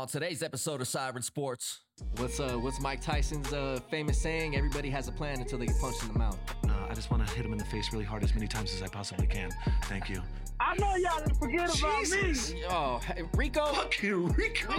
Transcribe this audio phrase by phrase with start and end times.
[0.00, 1.80] On today's episode of Siren Sports,
[2.16, 4.56] What's uh what's Mike Tyson's uh famous saying?
[4.56, 6.38] Everybody has a plan until they get punched in the mouth.
[6.66, 8.72] Uh, I just want to hit him in the face really hard as many times
[8.72, 9.50] as I possibly can.
[9.82, 10.22] Thank you.
[10.58, 12.62] I know y'all didn't forget about me.
[12.70, 13.66] Oh, hey, Rico.
[13.66, 14.72] Fucking Rico.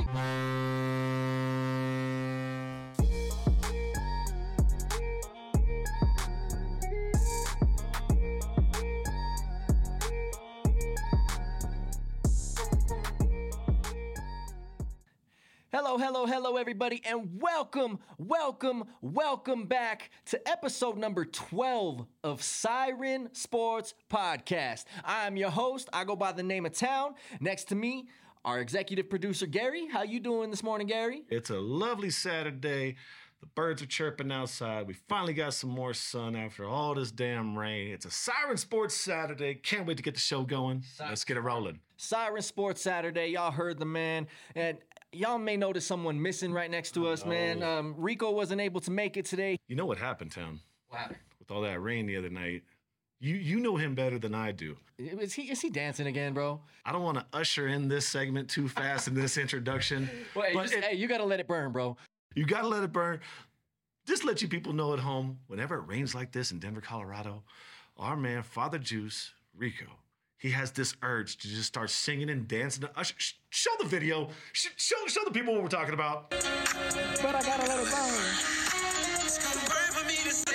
[15.73, 23.29] Hello, hello, hello, everybody, and welcome, welcome, welcome back to episode number 12 of Siren
[23.31, 24.83] Sports Podcast.
[25.05, 25.87] I'm your host.
[25.93, 27.13] I go by the name of Town.
[27.39, 28.09] Next to me,
[28.43, 29.87] our executive producer, Gary.
[29.87, 31.23] How you doing this morning, Gary?
[31.29, 32.97] It's a lovely Saturday.
[33.39, 34.87] The birds are chirping outside.
[34.87, 37.93] We finally got some more sun after all this damn rain.
[37.93, 39.55] It's a Siren Sports Saturday.
[39.55, 40.83] Can't wait to get the show going.
[40.99, 41.79] Let's get it rolling.
[41.95, 43.27] Siren Sports Saturday.
[43.27, 44.27] Y'all heard the man.
[44.53, 44.77] And
[45.13, 47.63] y'all may notice someone missing right next to us, man.
[47.63, 49.57] Um, Rico wasn't able to make it today.
[49.67, 50.59] You know what happened, Town?
[50.91, 51.09] Wow.
[51.39, 52.63] With all that rain the other night.
[53.19, 54.77] You you know him better than I do.
[54.97, 56.59] Is he, is he dancing again, bro?
[56.85, 60.09] I don't want to usher in this segment too fast in this introduction.
[60.35, 61.97] Well, hey, just- it- hey, you gotta let it burn, bro.
[62.35, 63.19] You gotta let it burn.
[64.07, 67.43] Just let you people know at home, whenever it rains like this in Denver, Colorado,
[67.97, 69.85] our man, Father Juice, Rico,
[70.41, 72.83] he has this urge to just start singing and dancing.
[72.95, 74.27] Uh, sh- sh- show the video.
[74.53, 76.31] Sh- show, show the people what we're talking about.
[76.31, 78.25] But I gotta let it burn.
[79.23, 80.51] It's gonna burn for me to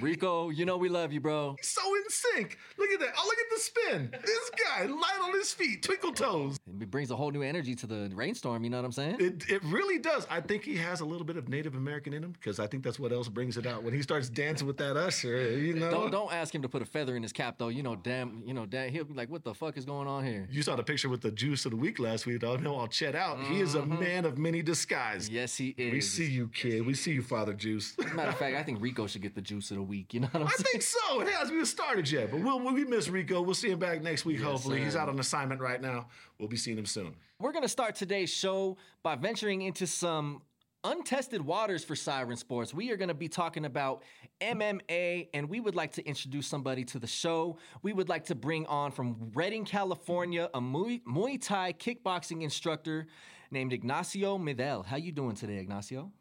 [0.00, 1.56] Rico, you know we love you, bro.
[1.62, 2.58] So in sync.
[2.76, 3.14] Look at that.
[3.18, 4.10] Oh, look at the spin.
[4.24, 6.58] This guy, light on his feet, twinkle toes.
[6.80, 8.64] It brings a whole new energy to the rainstorm.
[8.64, 9.16] You know what I'm saying?
[9.20, 10.26] It, it really does.
[10.30, 12.82] I think he has a little bit of Native American in him because I think
[12.82, 15.50] that's what else brings it out when he starts dancing with that usher.
[15.52, 17.68] You know, Don't don't ask him to put a feather in his cap though.
[17.68, 20.24] You know, damn, you know, damn, he'll be like, "What the fuck is going on
[20.24, 22.40] here?" You saw the picture with the juice of the week last week.
[22.40, 22.56] Though.
[22.56, 23.40] Know all Chet out.
[23.44, 24.00] He is a mm-hmm.
[24.00, 25.28] man of many disguises.
[25.28, 25.92] Yes, he is.
[25.92, 26.86] We see you, kid.
[26.86, 27.96] We see you, Father Juice.
[28.14, 30.14] Matter of fact, I think Rico should get the juice of the week.
[30.14, 30.64] You know what I'm I saying?
[30.66, 31.20] I think so.
[31.20, 31.66] It hasn't even
[32.06, 33.42] started yet, but we'll, we miss Rico.
[33.42, 34.40] We'll see him back next week.
[34.40, 36.06] hopefully, he's out on assignment right now.
[36.38, 37.14] We'll be seeing him soon.
[37.40, 40.42] We're gonna start today's show by venturing into some
[40.84, 42.72] untested waters for Siren Sports.
[42.72, 44.04] We are gonna be talking about
[44.40, 47.58] MMA, and we would like to introduce somebody to the show.
[47.82, 53.08] We would like to bring on from Redding, California, a Muay, Muay Thai kickboxing instructor
[53.50, 54.84] named Ignacio Medel.
[54.86, 56.12] How you doing today, Ignacio?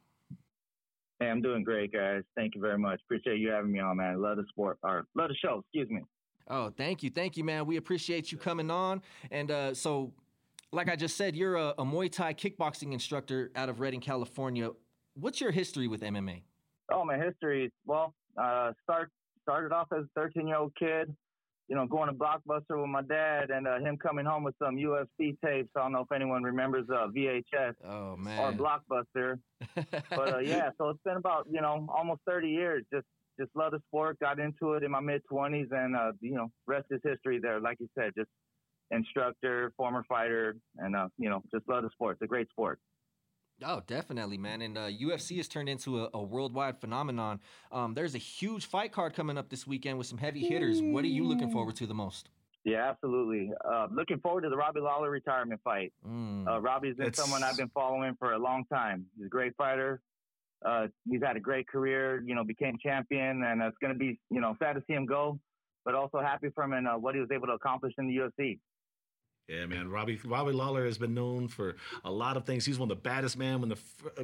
[1.20, 2.22] Hey, I'm doing great, guys.
[2.36, 3.02] Thank you very much.
[3.06, 4.22] Appreciate you having me on, man.
[4.22, 5.64] Love the sport, or love the show.
[5.66, 6.02] Excuse me.
[6.50, 7.66] Oh, thank you, thank you, man.
[7.66, 9.02] We appreciate you coming on.
[9.32, 10.14] And uh, so,
[10.72, 14.70] like I just said, you're a, a Muay Thai kickboxing instructor out of Redding, California.
[15.16, 16.44] What's your history with MMA?
[16.92, 17.72] Oh, my history.
[17.86, 19.10] Well, uh, start
[19.42, 21.16] started off as a 13 year old kid.
[21.68, 24.78] You know, going to Blockbuster with my dad, and uh, him coming home with some
[24.78, 25.70] UFC tapes.
[25.76, 28.54] I don't know if anyone remembers uh, VHS Oh or.
[28.54, 29.40] Blockbuster,
[30.10, 30.70] but uh, yeah.
[30.78, 32.84] So it's been about you know almost 30 years.
[32.94, 33.06] Just
[33.40, 34.20] just love the sport.
[34.20, 37.40] Got into it in my mid 20s, and uh, you know, rest is history.
[37.42, 38.30] There, like you said, just
[38.92, 42.16] instructor, former fighter, and uh, you know, just love the sport.
[42.16, 42.80] It's a great sport.
[43.66, 44.62] Oh, definitely, man.
[44.62, 47.40] And uh, UFC has turned into a, a worldwide phenomenon.
[47.72, 50.80] Um, there's a huge fight card coming up this weekend with some heavy hitters.
[50.82, 52.30] What are you looking forward to the most?
[52.66, 53.52] Yeah, absolutely.
[53.68, 55.92] Uh, looking forward to the Robbie Lawler retirement fight.
[56.08, 56.48] Mm.
[56.48, 59.06] Uh, Robbie's been It's- someone I've been following for a long time.
[59.16, 60.02] He's a great fighter.
[60.66, 62.22] Uh, he's had a great career.
[62.26, 65.06] You know, became champion, and it's going to be you know sad to see him
[65.06, 65.40] go,
[65.86, 68.16] but also happy for him and uh, what he was able to accomplish in the
[68.18, 68.60] UFC.
[69.48, 69.90] Yeah, man.
[69.90, 72.66] Robbie Robbie Lawler has been known for a lot of things.
[72.66, 73.78] He's one of the baddest man when the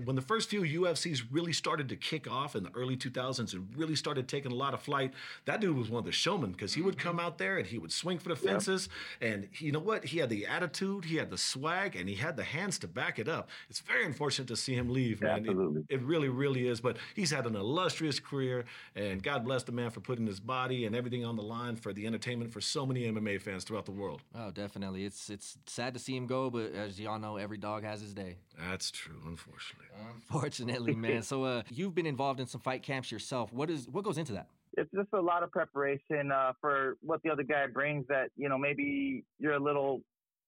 [0.03, 3.69] when the first few UFCs really started to kick off in the early 2000s and
[3.77, 5.13] really started taking a lot of flight.
[5.45, 7.77] That dude was one of the showmen because he would come out there and he
[7.77, 8.89] would swing for the fences.
[9.21, 10.03] And he, you know what?
[10.03, 13.17] He had the attitude, he had the swag, and he had the hands to back
[13.17, 13.49] it up.
[13.69, 15.37] It's very unfortunate to see him leave, man.
[15.45, 15.83] It- Absolutely.
[15.89, 16.81] It, really, really is.
[16.81, 20.85] But he's had an illustrious career, and God bless the man for putting his body
[20.85, 23.91] and everything on the line for the entertainment for so many MMA fans throughout the
[23.91, 24.21] world.
[24.35, 25.05] Oh, definitely.
[25.05, 28.01] It's it's it's sad to see him go, but as y'all know, every dog has
[28.01, 28.37] his day.
[28.69, 29.87] That's true, unfortunately.
[30.13, 31.21] Unfortunately, man.
[31.21, 33.53] So, uh, you've been involved in some fight camps yourself.
[33.53, 34.47] What is what goes into that?
[34.75, 38.49] it's just a lot of preparation uh, for what the other guy brings that you
[38.49, 40.01] know maybe you're a little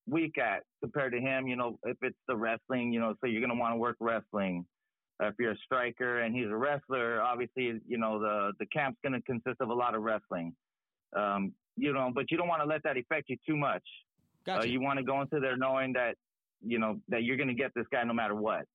[0.08, 1.48] weak at compared to him.
[1.48, 4.66] You know, if it's the wrestling, you know, so you're gonna want to work wrestling.
[5.22, 8.98] Uh, if you're a striker and he's a wrestler, obviously, you know the the camp's
[9.04, 10.56] gonna consist of a lot of wrestling.
[11.16, 13.84] Um, you know, but you don't want to let that affect you too much.
[14.48, 16.16] Uh, you want to go into there knowing that
[16.66, 18.66] you know that you're gonna get this guy no matter what,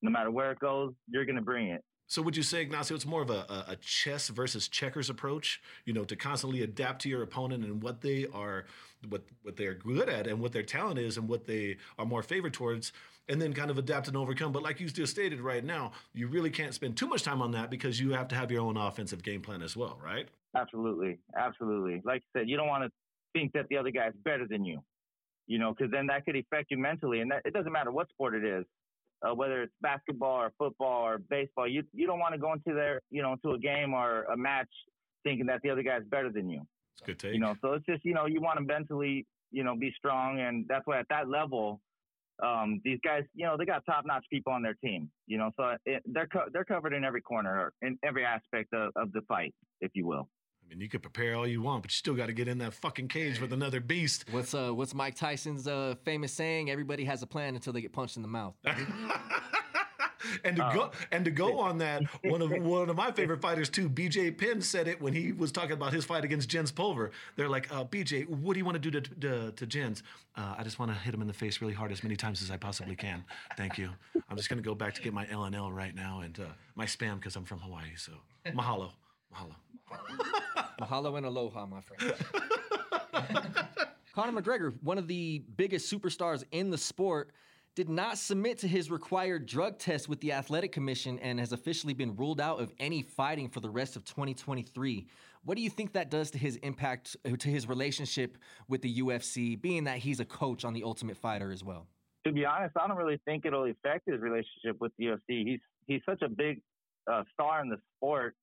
[0.00, 1.82] no matter where it goes, you're gonna bring it.
[2.12, 5.62] So would you say, Ignacio, it's more of a, a, a chess versus checkers approach?
[5.86, 8.66] You know, to constantly adapt to your opponent and what they are,
[9.08, 12.22] what what they're good at, and what their talent is, and what they are more
[12.22, 12.92] favored towards,
[13.28, 14.52] and then kind of adapt and overcome.
[14.52, 17.52] But like you just stated right now, you really can't spend too much time on
[17.52, 20.28] that because you have to have your own offensive game plan as well, right?
[20.54, 22.02] Absolutely, absolutely.
[22.04, 22.90] Like you said, you don't want to
[23.32, 24.80] think that the other guy's better than you,
[25.46, 27.20] you know, because then that could affect you mentally.
[27.20, 28.64] And that, it doesn't matter what sport it is,
[29.22, 31.68] uh, whether it's basketball or football or baseball.
[31.68, 34.36] You you don't want to go into there, you know, into a game or a
[34.36, 34.68] match
[35.24, 36.62] thinking that the other guy's better than you.
[36.94, 37.34] It's good take.
[37.34, 40.40] You know, so it's just you know you want to mentally you know be strong,
[40.40, 41.80] and that's why at that level.
[42.42, 45.08] Um, these guys, you know, they got top-notch people on their team.
[45.28, 48.72] You know, so it, they're co- they're covered in every corner, or in every aspect
[48.72, 50.28] of, of the fight, if you will.
[50.72, 52.58] I mean, you could prepare all you want, but you still got to get in
[52.58, 54.24] that fucking cage with another beast.
[54.30, 56.70] What's uh what's Mike Tyson's uh famous saying?
[56.70, 58.54] Everybody has a plan until they get punched in the mouth.
[60.44, 63.68] and to go and to go on that, one of one of my favorite fighters
[63.68, 67.10] too, BJ Penn said it when he was talking about his fight against Jens Pulver.
[67.36, 70.02] They're like, uh, BJ, what do you want to do to to, to Jens?
[70.36, 72.42] Uh, I just want to hit him in the face really hard as many times
[72.42, 73.24] as I possibly can.
[73.56, 73.90] Thank you.
[74.30, 76.44] I'm just gonna go back to get my L&L right now and uh,
[76.74, 77.90] my spam because I'm from Hawaii.
[77.96, 78.12] So
[78.46, 78.92] mahalo,
[79.32, 79.54] mahalo.
[80.80, 82.14] Mahalo and aloha, my friend.
[84.14, 87.32] Conor McGregor, one of the biggest superstars in the sport,
[87.74, 91.94] did not submit to his required drug test with the Athletic Commission and has officially
[91.94, 95.06] been ruled out of any fighting for the rest of 2023.
[95.44, 98.36] What do you think that does to his impact, to his relationship
[98.68, 101.86] with the UFC, being that he's a coach on The Ultimate Fighter as well?
[102.24, 105.46] to be honest, I don't really think it'll affect his relationship with the UFC.
[105.46, 106.60] He's he's such a big
[107.10, 108.36] uh, star in the sport,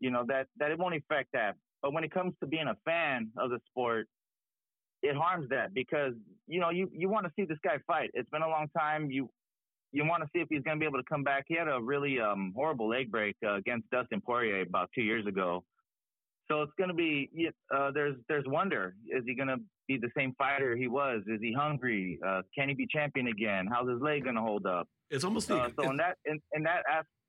[0.00, 1.56] you know that that it won't affect that.
[1.82, 4.08] But when it comes to being a fan of the sport,
[5.02, 6.14] it harms that because
[6.46, 8.10] you know you you want to see this guy fight.
[8.14, 9.10] It's been a long time.
[9.10, 9.30] You
[9.92, 11.44] you want to see if he's going to be able to come back.
[11.48, 15.26] He had a really um, horrible leg break uh, against Dustin Poirier about two years
[15.26, 15.64] ago.
[16.50, 17.28] So it's going to be
[17.74, 18.94] uh, there's there's wonder.
[19.08, 19.58] Is he going to
[19.88, 21.22] be the same fighter he was?
[21.26, 22.20] Is he hungry?
[22.26, 23.66] Uh, can he be champion again?
[23.70, 24.88] How's his leg going to hold up?
[25.10, 25.56] It's almost the.
[25.56, 26.82] Uh, so in that in, in that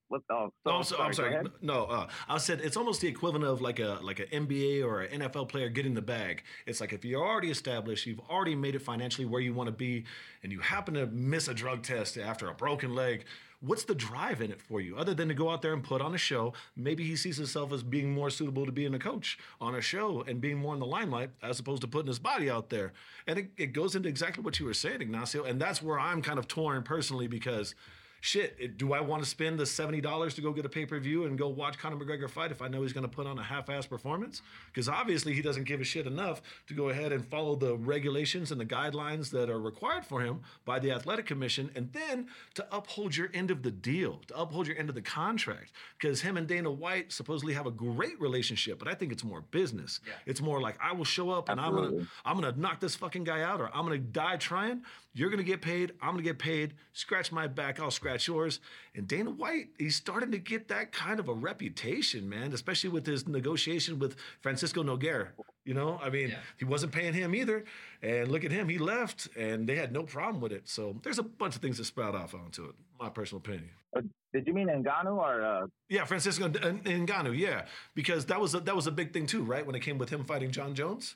[0.10, 1.38] what oh, so, Oh, I'm, so, I'm sorry.
[1.62, 5.02] No, uh, I said it's almost the equivalent of like a like an NBA or
[5.02, 6.44] an NFL player getting the bag.
[6.66, 9.76] It's like if you're already established, you've already made it financially where you want to
[9.76, 10.06] be,
[10.44, 13.26] and you happen to miss a drug test after a broken leg.
[13.60, 16.00] What's the drive in it for you, other than to go out there and put
[16.00, 16.54] on a show?
[16.76, 20.24] Maybe he sees himself as being more suitable to being a coach on a show
[20.28, 22.94] and being more in the limelight as opposed to putting his body out there.
[23.26, 25.44] And it, it goes into exactly what you were saying, Ignacio.
[25.44, 27.74] And that's where I'm kind of torn personally because
[28.22, 31.26] shit, do I want to spend the $70 to go get a pay per view
[31.26, 33.44] and go watch Conor McGregor fight if I know he's going to put on a
[33.44, 34.42] half ass performance?
[34.68, 38.52] Because obviously he doesn't give a shit enough to go ahead and follow the regulations
[38.52, 42.66] and the guidelines that are required for him by the Athletic Commission and then to
[42.72, 45.72] uphold your end of the deal, to uphold your end of the contract.
[46.00, 49.42] Because him and Dana White supposedly have a great relationship, but I think it's more
[49.42, 50.00] business.
[50.26, 52.96] It's more like I will show up and I'm going to I'm gonna knock this
[52.96, 54.84] fucking guy out, or I'm gonna die trying.
[55.14, 55.94] You're gonna get paid.
[56.02, 56.74] I'm gonna get paid.
[56.94, 58.60] Scratch my back, I'll scratch yours.
[58.96, 63.06] And Dana White, he's starting to get that kind of a reputation, man, especially with
[63.06, 65.30] his negotiation with Francisco Noguera.
[65.66, 67.66] You know, I mean, he wasn't paying him either.
[68.02, 70.70] And look at him, he left, and they had no problem with it.
[70.70, 72.76] So there's a bunch of things that sprout off onto it.
[73.00, 73.70] My personal opinion.
[73.96, 74.02] Uh,
[74.34, 78.60] did you mean Ngannou or uh, Yeah, Francisco N- Ngannou, yeah, because that was a,
[78.62, 79.66] that was a big thing too, right?
[79.66, 81.16] When it came with him fighting Jon Jones.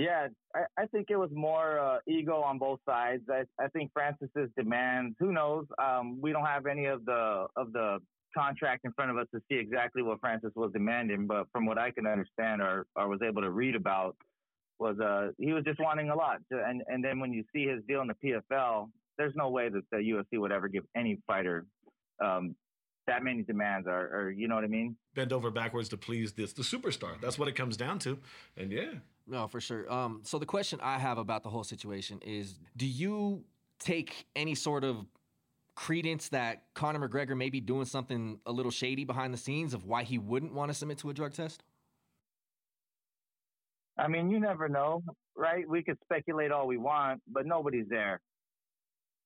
[0.00, 3.22] Yeah, I, I think it was more uh, ego on both sides.
[3.28, 5.14] I, I think Francis's demands.
[5.18, 5.66] Who knows?
[5.78, 7.98] Um, we don't have any of the of the
[8.34, 11.26] contract in front of us to see exactly what Francis was demanding.
[11.26, 14.16] But from what I can understand or or was able to read about,
[14.78, 16.38] was uh he was just wanting a lot.
[16.50, 18.88] And and then when you see his deal in the PFL,
[19.18, 21.66] there's no way that the UFC would ever give any fighter
[22.24, 22.56] um,
[23.06, 23.86] that many demands.
[23.86, 24.96] Or, or you know what I mean?
[25.14, 27.20] bend over backwards to please this the superstar.
[27.20, 28.18] That's what it comes down to.
[28.56, 28.94] And yeah,
[29.26, 29.90] No, for sure.
[29.92, 33.44] Um, so the question I have about the whole situation is: Do you
[33.78, 35.06] take any sort of
[35.74, 39.86] credence that Conor McGregor may be doing something a little shady behind the scenes of
[39.86, 41.62] why he wouldn't want to submit to a drug test?
[43.98, 45.02] I mean, you never know,
[45.36, 45.68] right?
[45.68, 48.20] We could speculate all we want, but nobody's there.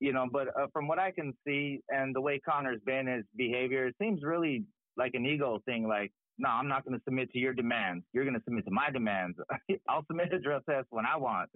[0.00, 3.24] You know, but uh, from what I can see and the way Connor's been, his
[3.36, 4.64] behavior, it seems really
[4.96, 5.86] like an ego thing.
[5.88, 8.04] Like, no, I'm not going to submit to your demands.
[8.12, 9.38] You're going to submit to my demands.
[9.88, 11.50] I'll submit a drug test when I want.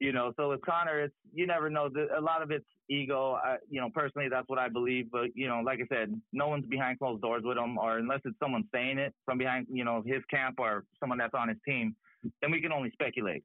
[0.00, 1.88] you know, so with Conor, it's you never know.
[2.16, 3.38] A lot of it's ego.
[3.42, 5.10] I, you know, personally, that's what I believe.
[5.10, 8.20] But you know, like I said, no one's behind closed doors with him, or unless
[8.24, 11.58] it's someone saying it from behind, you know, his camp or someone that's on his
[11.66, 11.94] team,
[12.40, 13.44] then we can only speculate.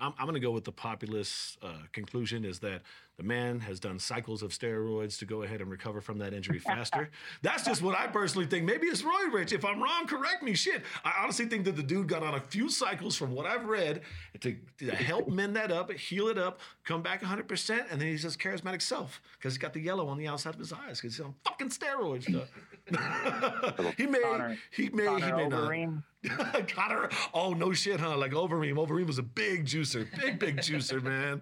[0.00, 2.82] I'm, I'm going to go with the populist uh, conclusion is that
[3.16, 6.60] the man has done cycles of steroids to go ahead and recover from that injury
[6.60, 7.10] faster.
[7.42, 8.64] That's just what I personally think.
[8.64, 9.52] Maybe it's Roy Rich.
[9.52, 10.54] If I'm wrong, correct me.
[10.54, 10.82] Shit.
[11.04, 14.02] I honestly think that the dude got on a few cycles from what I've read
[14.40, 18.22] to, to help mend that up, heal it up, come back 100%, and then he's
[18.22, 21.16] his charismatic self because he's got the yellow on the outside of his eyes because
[21.16, 22.24] he's on fucking steroids.
[23.96, 26.02] he may, Connor- he may, he Connor may not.
[26.26, 26.90] Overeem.
[26.90, 27.10] her.
[27.32, 28.16] oh no shit, huh?
[28.16, 28.74] Like Overeem.
[28.74, 31.40] Overeem was a big juicer, big big juicer, man.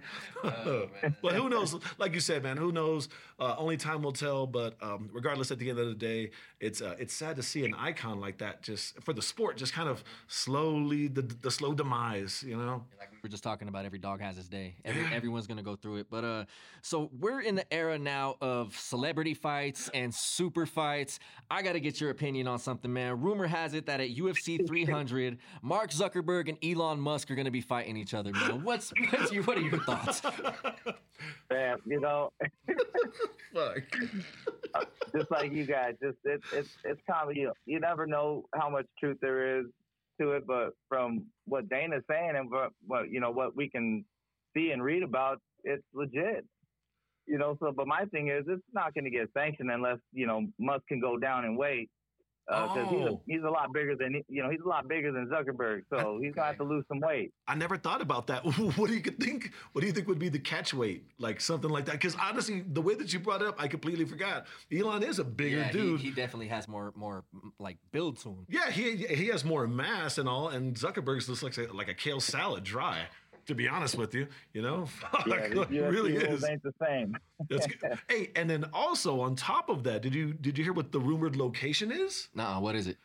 [1.22, 1.76] but who knows?
[1.98, 3.08] Like you said, man, who knows?
[3.38, 4.46] Uh, only time will tell.
[4.46, 6.30] But um, regardless, at the end of the day,
[6.60, 9.72] it's uh, it's sad to see an icon like that just for the sport, just
[9.72, 12.44] kind of slowly the the slow demise.
[12.46, 12.84] You know?
[12.98, 14.76] like were just talking about every dog has his day.
[14.84, 16.06] Every, everyone's gonna go through it.
[16.08, 16.44] But uh
[16.80, 21.18] so we're in the era now of celebrity fights and super fights.
[21.50, 23.20] I gotta get your opinion on something man.
[23.20, 27.60] Rumor has it that at ufc 300 mark zuckerberg and elon musk are gonna be
[27.60, 28.62] fighting each other man.
[28.62, 30.22] What's, what's your, what are your thoughts?
[31.50, 32.30] Man, you know,
[33.54, 33.82] Fuck.
[35.16, 37.52] just like you guys, just it's it's it's kind of you.
[37.64, 39.66] You never know how much truth there is
[40.20, 44.04] to it, but from what Dana's saying and what, what you know what we can
[44.54, 46.44] see and read about, it's legit.
[47.26, 50.26] You know, so but my thing is, it's not going to get sanctioned unless you
[50.26, 51.90] know Musk can go down and weight
[52.48, 53.22] Uh, because he's a, Oh.
[53.26, 56.32] he's a lot bigger than you know he's a lot bigger than Zuckerberg, so he's
[56.34, 57.32] gonna have to lose some weight.
[57.48, 58.44] I never thought about that.
[58.76, 59.50] What do you think?
[59.72, 61.92] What do you think would be the catch weight, like something like that?
[61.92, 64.46] Because honestly, the way that you brought it up, I completely forgot.
[64.72, 66.00] Elon is a bigger yeah, dude.
[66.00, 67.24] He, he definitely has more more
[67.58, 71.42] like build to him Yeah, he he has more mass and all, and Zuckerberg's looks
[71.42, 73.06] like a, like a kale salad dry.
[73.46, 74.86] To be honest with you, you know,
[75.26, 76.44] Yeah, Like, the it UFC really rules is.
[76.44, 77.16] ain't the same.
[77.48, 77.98] That's good.
[78.08, 80.98] hey, and then also on top of that, did you did you hear what the
[81.00, 82.28] rumored location is?
[82.34, 82.96] nah what is it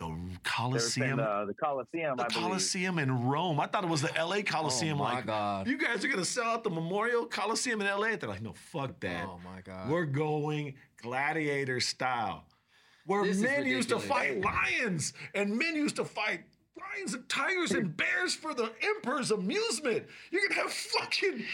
[0.00, 1.16] The They were saying Coliseum.
[1.16, 2.42] the, the Coliseum, The I believe.
[2.44, 3.58] Coliseum in Rome.
[3.58, 5.00] I thought it was the LA Coliseum.
[5.00, 8.16] oh my like, god you guys are gonna sell out the Memorial Coliseum in LA?
[8.16, 9.24] They're like, no, fuck that.
[9.26, 12.44] oh my god We're going gladiator style.
[13.06, 16.40] Where This men used to fight lions and men used to fight
[16.78, 20.04] lions and tigers and bears for the emperor's amusement.
[20.30, 21.44] You're gonna have fucking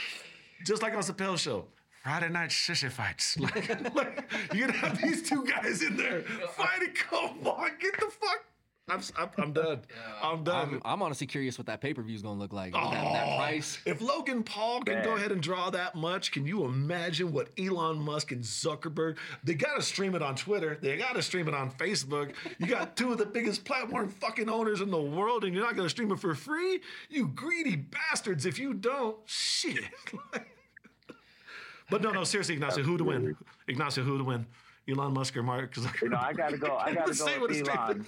[0.65, 1.67] just like on Chappelle's show.
[2.03, 3.37] Friday night sissy fights.
[3.41, 6.23] Like, like, you're gonna have these two guys in there
[6.57, 6.95] fighting.
[6.95, 8.45] Come on, get the fuck.
[8.91, 9.81] I'm, I'm, I'm done.
[10.23, 10.69] I'm done.
[10.75, 13.79] I'm, I'm honestly curious what that pay-per-view is gonna look like that, that Oh, price
[13.87, 17.99] If Logan Paul can go ahead and draw that much, can you imagine what Elon
[17.99, 19.17] Musk and Zuckerberg?
[19.45, 20.79] They got to stream it on Twitter.
[20.81, 22.33] They got to stream it on Facebook.
[22.59, 25.77] You got two of the biggest platform fucking owners in the world, and you're not
[25.77, 26.81] going to stream it for free?
[27.09, 28.47] You greedy bastards!
[28.47, 29.85] If you don't, shit.
[31.91, 33.37] but no, no, seriously, Ignacio, who to win?
[33.69, 34.47] Ignacio, who to win?
[34.89, 36.03] Elon Musk or Mark Zuckerberg?
[36.03, 36.77] You know, I gotta go.
[36.77, 38.07] I gotta Say go what with a straight- Elon.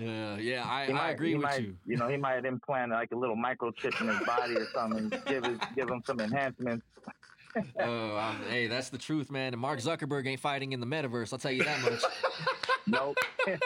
[0.00, 1.76] Yeah, yeah, I, He I might- agree he with might, you.
[1.86, 5.44] You know, he might implant like a little microchip in his body or something, give
[5.44, 6.84] his, give him some enhancements.
[7.80, 9.52] Oh, um, hey, that's the truth, man.
[9.54, 11.32] And Mark Zuckerberg ain't fighting in the metaverse.
[11.32, 12.00] I'll tell you that much.
[12.86, 13.16] Nope.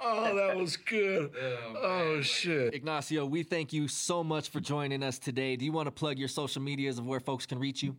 [0.00, 1.30] Oh, that was good.
[1.76, 2.74] Oh, shit.
[2.74, 5.54] Ignacio, we thank you so much for joining us today.
[5.56, 7.94] Do you want to plug your social medias of where folks can reach you?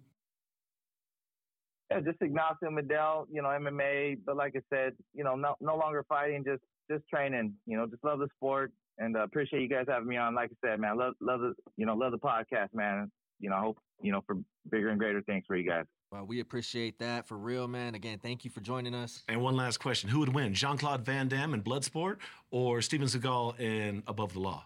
[1.91, 4.19] Yeah, just Ignacio Medel, you know, MMA.
[4.25, 7.53] But like I said, you know, no, no longer fighting, just just training.
[7.65, 10.33] You know, just love the sport and uh, appreciate you guys having me on.
[10.33, 13.11] Like I said, man, love love the you know love the podcast, man.
[13.39, 14.37] You know, I hope you know for
[14.69, 15.85] bigger and greater things for you guys.
[16.11, 17.95] Well, we appreciate that for real, man.
[17.95, 19.23] Again, thank you for joining us.
[19.27, 22.17] And one last question: Who would win, Jean Claude Van Damme in Bloodsport
[22.51, 24.65] or Steven Seagal in Above the Law?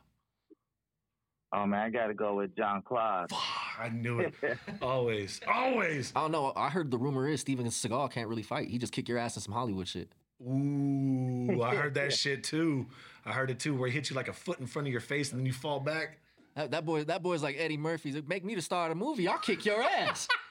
[1.54, 3.32] Oh man, I got to go with John Claude.
[3.76, 4.34] Fuck, I knew it.
[4.82, 6.12] always, always.
[6.16, 6.54] I don't know.
[6.56, 8.70] I heard the rumor is Steven Seagal can't really fight.
[8.70, 10.10] He just kick your ass in some Hollywood shit.
[10.42, 12.88] Ooh, I heard that shit too.
[13.26, 15.02] I heard it too, where he hits you like a foot in front of your
[15.02, 16.20] face and then you fall back.
[16.56, 18.10] That, that boy, that boy's like Eddie Murphy.
[18.10, 19.28] He's like, Make me the star of the movie.
[19.28, 20.28] I'll kick your ass.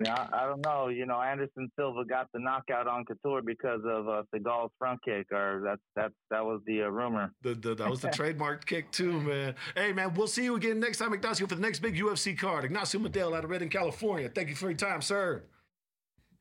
[0.00, 0.88] Yeah, I, I don't know.
[0.88, 5.26] You know, Anderson Silva got the knockout on Couture because of uh, Seagal's front kick,
[5.32, 7.30] or that's that's that was the uh, rumor.
[7.42, 9.54] The, the, that was the trademark kick too, man.
[9.76, 12.64] Hey, man, we'll see you again next time, Ignacio, for the next big UFC card.
[12.64, 14.30] Ignacio Medel out of Redding, California.
[14.34, 15.42] Thank you for your time, sir.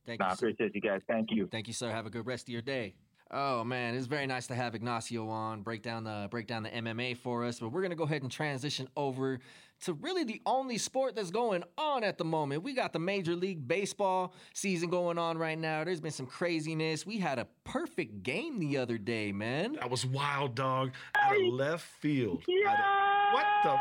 [0.06, 0.36] Thank No, I you.
[0.38, 0.48] sir.
[0.48, 1.02] appreciate you guys.
[1.08, 1.48] Thank you.
[1.52, 1.92] Thank you, sir.
[1.92, 2.96] Have a good rest of your day.
[3.34, 6.70] Oh man, it's very nice to have Ignacio on break down the break down the
[6.70, 7.60] MMA for us.
[7.60, 9.40] But we're gonna go ahead and transition over
[9.82, 12.64] to really the only sport that's going on at the moment.
[12.64, 15.84] We got the Major League Baseball season going on right now.
[15.84, 17.06] There's been some craziness.
[17.06, 19.74] We had a perfect game the other day, man.
[19.74, 20.92] That was wild, dog.
[21.16, 22.44] Out of left field.
[22.48, 22.70] Yeah.
[22.70, 23.80] Out of- what the?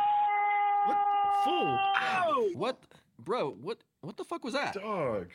[0.89, 0.99] What?
[1.45, 1.79] Fool.
[1.99, 2.49] Ow.
[2.55, 2.83] What,
[3.19, 3.51] bro?
[3.51, 3.79] What?
[4.03, 4.75] What the fuck was that?
[4.75, 5.31] Dog.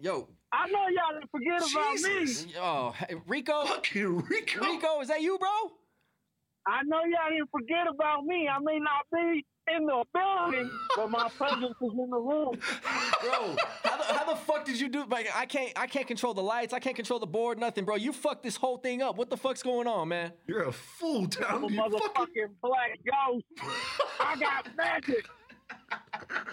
[0.00, 2.52] Yo, I know y'all didn't forget about me.
[2.60, 4.60] oh, hey, Rico, Fucking Rico.
[4.64, 5.48] Rico, is that you, bro?
[6.66, 8.48] I know y'all didn't forget about me.
[8.48, 9.44] I may not be
[9.74, 12.52] in the building, but my presence is in the room.
[13.22, 15.04] Bro, how the, how the fuck did you do?
[15.06, 16.72] Like, I can't, I can't control the lights.
[16.72, 17.58] I can't control the board.
[17.58, 17.96] Nothing, bro.
[17.96, 19.16] You fucked this whole thing up.
[19.16, 20.32] What the fuck's going on, man?
[20.46, 21.72] You're a fool, I'm a Tom.
[21.72, 22.48] You fucking.
[22.62, 23.44] black ghost.
[24.20, 25.26] I got magic.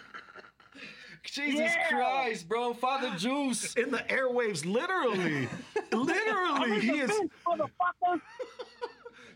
[1.24, 1.90] Jesus Yeah.
[1.90, 2.74] Christ, bro.
[2.74, 3.74] Father Juice.
[3.76, 5.48] In the airwaves, literally.
[5.94, 6.80] literally.
[6.82, 7.10] He is.
[7.10, 8.22] bench, motherfuckers.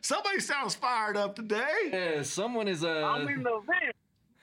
[0.05, 1.89] Somebody sounds fired up today.
[1.91, 3.25] Yeah, someone is I'm uh.
[3.25, 3.95] in the vent.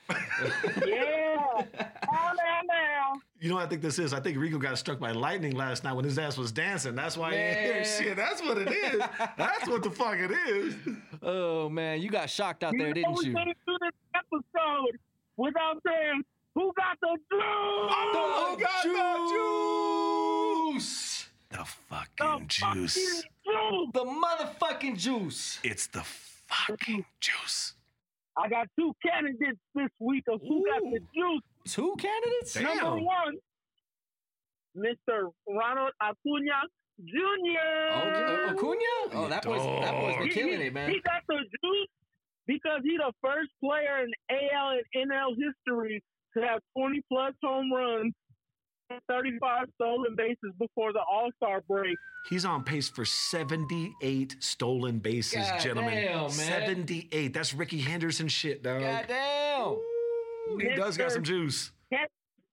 [0.84, 1.36] yeah.
[1.46, 3.12] All down now.
[3.38, 4.12] You know what I think this is?
[4.12, 6.96] I think Rico got struck by lightning last night when his ass was dancing.
[6.96, 8.16] That's why he ain't hear shit.
[8.16, 9.02] That's what it is.
[9.38, 10.74] That's what the fuck it is.
[11.22, 13.32] Oh man, you got shocked out there, you know didn't we you?
[13.32, 14.98] couldn't do this episode
[15.36, 16.24] without saying,
[16.56, 17.40] who got the juice?
[17.40, 18.82] Oh, got
[20.72, 21.28] the juice.
[21.50, 23.24] The The fucking fucking juice.
[23.44, 25.58] The motherfucking juice.
[25.62, 27.74] It's the fucking juice.
[28.36, 31.74] I got two candidates this week of who got the juice.
[31.74, 32.54] Two candidates?
[32.54, 32.76] Damn.
[32.76, 33.34] Number one,
[34.76, 35.30] Mr.
[35.48, 36.62] Ronald Acuna
[37.04, 37.98] Jr.
[38.08, 38.78] Okay, uh, Acuna?
[39.12, 40.90] Oh, that boy's that boy's been He- killing he, it, man.
[40.90, 41.88] He got the juice
[42.46, 46.02] because he's the first player in AL and NL history
[46.36, 48.14] to have 20 plus home runs and
[49.08, 51.96] 35 stolen bases before the All Star break.
[52.28, 55.94] He's on pace for 78 stolen bases, God gentlemen.
[55.94, 56.30] damn, man.
[56.30, 57.34] 78.
[57.34, 58.80] That's Rickey Henderson shit, dog.
[58.80, 59.76] Goddamn.
[60.60, 61.72] He does got some juice.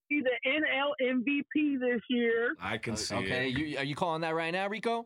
[0.08, 2.56] He's the NL MVP this year.
[2.60, 3.58] I can see Okay, it.
[3.60, 5.06] you, are you calling that right now, Rico?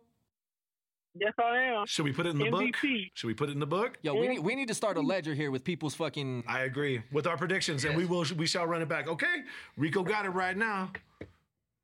[1.15, 1.85] Yes, I am.
[1.85, 2.63] Should we put it in the book?
[2.63, 3.11] MVP.
[3.13, 3.97] Should we put it in the book?
[4.01, 4.43] Yo, we need mm.
[4.43, 6.43] we need to start a ledger here with people's fucking.
[6.47, 9.07] I agree with our predictions, and we will we shall run it back.
[9.07, 9.43] Okay,
[9.77, 10.91] Rico got it right now.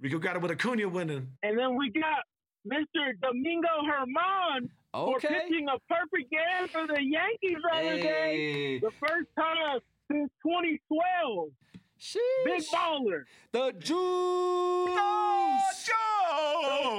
[0.02, 1.28] Rico got it with Acuna winning.
[1.44, 2.24] And then we got
[2.68, 3.20] Mr.
[3.22, 5.28] Domingo Germán for Okay.
[5.28, 8.80] pitching a perfect game for the Yankees the other day.
[8.80, 11.50] The first time since 2012.
[12.46, 13.24] Big baller.
[13.52, 13.90] The juice.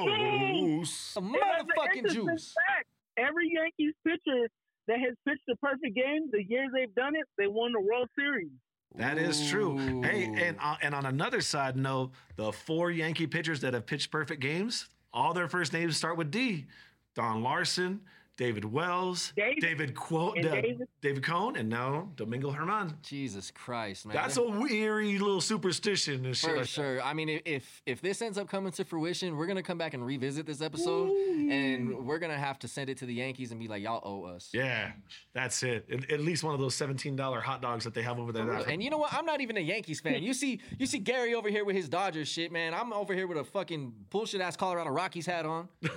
[0.05, 1.15] Juice.
[1.15, 2.55] The And that's an motherfucking juice.
[2.69, 2.87] fact.
[3.17, 4.49] Every Yankees pitcher
[4.87, 8.09] that has pitched a perfect game, the years they've done it, they won the World
[8.19, 8.51] Series.
[8.97, 10.03] That is true.
[10.03, 14.11] Hey, and uh, and on another side note, the four Yankee pitchers that have pitched
[14.11, 16.67] perfect games, all their first names start with D.
[17.15, 18.01] Don Larsen,
[18.41, 19.61] David Wells, David.
[19.61, 20.89] David Quo, And Da- David.
[21.03, 22.95] David Cone, and now Domingo Germán.
[23.03, 24.15] Jesus Christ, man.
[24.17, 26.49] That's a weary little superstition and shit.
[26.49, 26.69] For like that.
[26.69, 27.03] sure.
[27.03, 29.93] I mean, if- if if this ends up coming to fruition, we're gonna come back
[29.93, 31.11] and revisit this episode,
[31.51, 34.25] and we're gonna have to send it to the Yankees and be like, y'all owe
[34.25, 34.49] us.
[34.55, 34.93] Yeah,
[35.35, 35.85] that's it.
[35.93, 38.47] At, at least one of those seventeen dollar hot dogs that they have over there.
[38.47, 39.13] that- And you know what?
[39.13, 40.23] I'm not even a Yankees fan.
[40.23, 42.73] You see, you see Gary over here with his Dodgers shit, man.
[42.73, 45.69] I'm over here with a fucking bullshit ass Colorado Rockies hat on.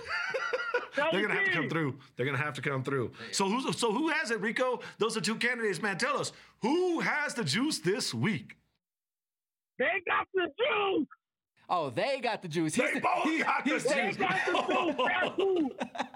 [0.95, 1.97] They're gonna have to come through.
[2.15, 3.11] They're gonna have to come through.
[3.31, 4.79] So who's so who has it, Rico?
[4.97, 5.97] Those are two candidates, man.
[5.97, 8.57] Tell us who has the juice this week.
[9.79, 11.07] They got the juice.
[11.69, 12.75] Oh, they got the juice.
[12.75, 13.83] They both got the he's juice.
[13.83, 15.71] They got the juice.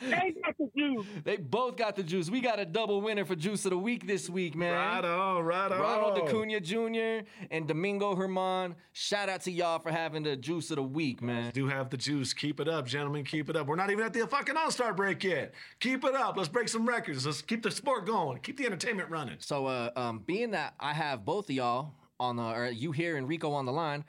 [0.00, 0.14] That's who.
[0.14, 1.06] They got the juice.
[1.24, 2.30] They both got the juice.
[2.30, 4.72] We got a double winner for Juice of the Week this week, man.
[4.72, 5.80] Right on, right on.
[5.80, 7.26] Ronald Acuna Jr.
[7.50, 8.74] and Domingo Germán.
[8.92, 11.50] Shout out to y'all for having the Juice of the Week, man.
[11.52, 12.32] Do have the juice.
[12.32, 13.24] Keep it up, gentlemen.
[13.24, 13.66] Keep it up.
[13.66, 15.54] We're not even at the fucking All Star break yet.
[15.80, 16.36] Keep it up.
[16.36, 17.26] Let's break some records.
[17.26, 18.38] Let's keep the sport going.
[18.40, 19.36] Keep the entertainment running.
[19.40, 23.16] So, uh, um, being that I have both of y'all on the, or you here
[23.16, 24.04] and Rico on the line,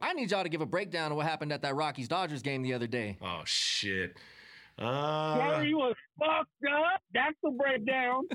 [0.00, 2.62] I need y'all to give a breakdown of what happened at that Rockies Dodgers game
[2.62, 3.18] the other day.
[3.22, 4.16] Oh shit.
[4.78, 7.00] Uh, Gary was fucked up.
[7.12, 8.28] That's the breakdown.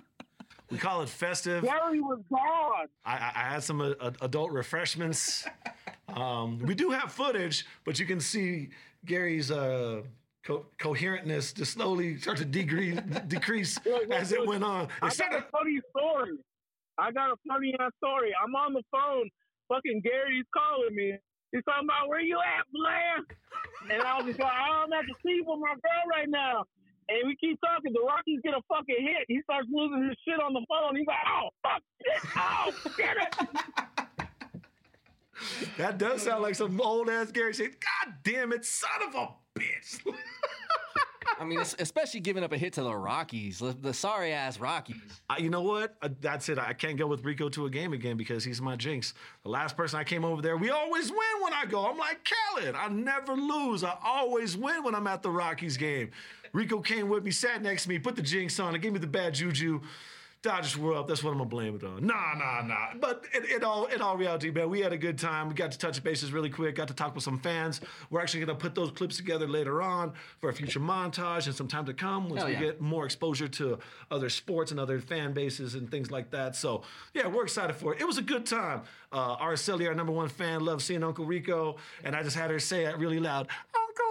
[0.70, 1.64] we call it festive.
[1.64, 2.86] Gary was gone.
[3.04, 5.46] I, I had some uh, uh, adult refreshments.
[6.08, 8.68] Um, we do have footage, but you can see
[9.04, 10.02] Gary's uh,
[10.44, 14.88] co- coherentness just slowly start to decrease, decrease Look, look, as it went on.
[15.02, 16.38] I It got a funny story.
[16.98, 18.32] I got a funny ass story.
[18.42, 19.30] I'm on the phone.
[19.68, 21.14] Fucking Gary's calling me.
[21.52, 23.26] He's talking about where you at, Blair?
[23.90, 26.64] And I was just like, I'm at the sea with my girl right now.
[27.08, 27.92] And we keep talking.
[27.92, 29.26] The Rockies get a fucking hit.
[29.26, 30.94] He starts losing his shit on the phone.
[30.94, 32.72] He's like, oh, fuck, shit, oh,
[33.18, 34.30] it.
[35.76, 37.80] that does sound like some old ass Gary shit.
[37.80, 40.00] God damn it, son of a bitch.
[41.40, 45.22] I mean, especially giving up a hit to the Rockies, the, sorry ass Rockies.
[45.38, 45.96] You know what?
[46.02, 46.58] Uh, that's it.
[46.58, 49.14] I can't go with Rico to a game again because he's my jinx.
[49.42, 51.88] The last person I came over there, we always win when I go.
[51.88, 52.74] I'm like Khaled.
[52.74, 53.82] I never lose.
[53.82, 56.10] I always win when I'm at the Rockies game.
[56.52, 58.98] Rico came with me, sat next to me, put the jinx on, and gave me
[58.98, 59.80] the bad juju.
[60.42, 61.06] Dodgers were up.
[61.06, 62.06] That's what I'm gonna blame it on.
[62.06, 62.94] Nah, nah, nah.
[62.98, 65.48] But in, in all in all reality, man, we had a good time.
[65.48, 66.76] We got to touch bases really quick.
[66.76, 67.82] Got to talk with some fans.
[68.08, 71.68] We're actually gonna put those clips together later on for a future montage and some
[71.68, 72.60] time to come once Hell we yeah.
[72.60, 73.78] get more exposure to
[74.10, 76.56] other sports and other fan bases and things like that.
[76.56, 78.00] So yeah, we're excited for it.
[78.00, 78.82] It was a good time.
[79.12, 82.60] Uh, Araceli, our number one fan, loves seeing Uncle Rico, and I just had her
[82.60, 84.09] say it really loud, Uncle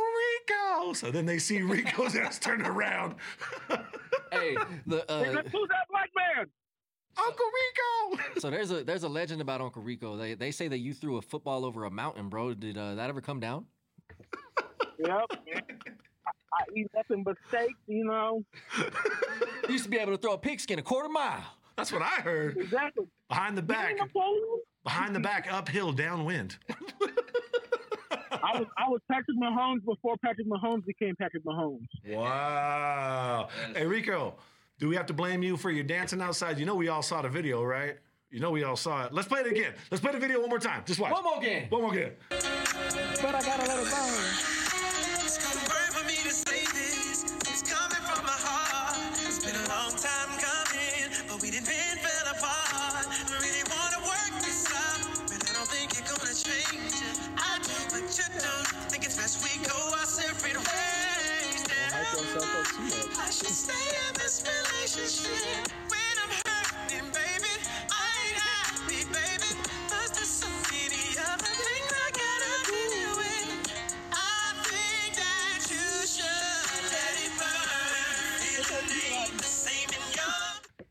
[0.49, 0.93] Rico.
[0.93, 3.15] So then they see Rico's ass turn around.
[4.31, 6.47] Hey, the uh, Who's that black man?
[7.17, 7.45] Uncle
[8.15, 8.39] Rico.
[8.39, 10.15] so there's a there's a legend about Uncle Rico.
[10.15, 12.53] They they say that you threw a football over a mountain, bro.
[12.53, 13.65] Did uh, that ever come down?
[14.99, 15.09] Yep.
[15.09, 15.62] I,
[16.53, 18.43] I eat nothing but steak, you know.
[18.77, 21.43] You used to be able to throw a pigskin a quarter mile.
[21.75, 22.57] That's what I heard.
[22.57, 23.05] Exactly.
[23.29, 23.97] Behind the back,
[24.83, 26.57] behind the back, uphill, downwind.
[28.12, 31.88] I was I was Patrick Mahomes before Patrick Mahomes became Patrick Mahomes.
[32.08, 33.50] Wow.
[33.76, 34.36] Hey, Rico,
[34.80, 36.58] do we have to blame you for your dancing outside?
[36.60, 37.98] You know we all saw the video, right?
[38.32, 39.13] You know we all saw it.
[39.13, 39.74] Let's play it again.
[39.89, 40.84] Let's play the video one more time.
[40.86, 41.12] Just watch.
[41.12, 41.67] One more game.
[41.69, 42.12] One more game.
[42.30, 44.68] But I gotta let it burn.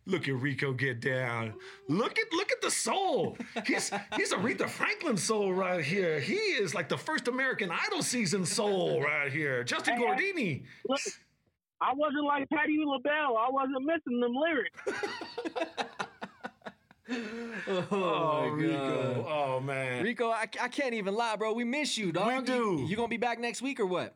[0.06, 1.54] Look at Rico get down.
[1.86, 3.36] Look at look at the soul.
[3.66, 6.18] He's he's Aretha Franklin soul right here.
[6.18, 9.62] He is like the first American Idol season soul right here.
[9.62, 10.32] Justin Hey, hey.
[10.32, 10.62] Guarini.
[10.88, 11.00] Look,
[11.80, 13.36] I wasn't like Patti LaBelle.
[13.36, 14.80] I wasn't missing them lyrics.
[17.10, 19.26] Oh, oh Rico.
[19.26, 20.02] Oh man.
[20.04, 21.54] Rico, I, I can't even lie, bro.
[21.54, 22.42] We miss you, dog.
[22.42, 22.76] We do.
[22.80, 24.14] You, you gonna be back next week or what?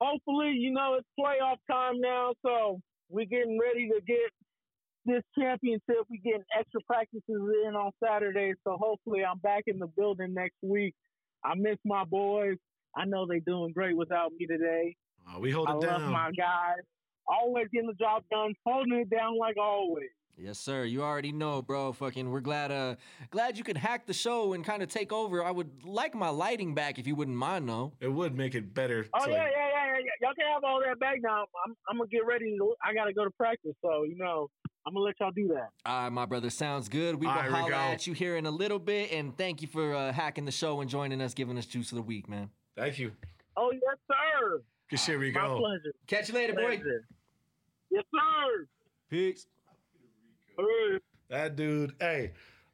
[0.00, 4.30] Hopefully, you know it's playoff time now, so we're getting ready to get
[5.04, 6.06] this championship.
[6.08, 10.58] We getting extra practices in on Saturday, so hopefully I'm back in the building next
[10.62, 10.94] week.
[11.44, 12.56] I miss my boys.
[12.96, 14.94] I know they're doing great without me today.
[15.34, 16.12] Oh, we hold I it love down.
[16.12, 16.80] my guys.
[17.26, 20.08] Always getting the job done, holding it down like always.
[20.36, 20.84] Yes, sir.
[20.84, 21.92] You already know, bro.
[21.92, 22.72] Fucking, we're glad.
[22.72, 22.96] Uh,
[23.30, 25.44] glad you could hack the show and kind of take over.
[25.44, 27.92] I would like my lighting back if you wouldn't mind, though.
[28.00, 29.06] It would make it better.
[29.12, 30.10] Oh yeah, yeah, yeah, yeah, yeah.
[30.22, 31.44] Y'all can have all that back now.
[31.66, 32.56] I'm, I'm gonna get ready.
[32.56, 34.48] To, I gotta go to practice, so you know
[34.86, 35.68] I'm gonna let y'all do that.
[35.84, 36.48] All right, my brother.
[36.48, 37.16] Sounds good.
[37.16, 37.76] We will All right, holler Rico.
[37.76, 40.80] at you here in a little bit, and thank you for uh, hacking the show
[40.80, 42.48] and joining us, giving us juice of the week, man.
[42.76, 43.12] Thank you.
[43.58, 44.62] Oh yes, sir.
[44.90, 45.58] Good shit, My Rico.
[45.58, 45.94] pleasure.
[46.06, 46.76] Catch you later, boy.
[46.76, 47.04] Pleasure.
[47.90, 48.66] Yes, sir.
[49.08, 49.46] Peace.
[50.58, 50.98] Hey.
[51.28, 52.32] That dude, hey,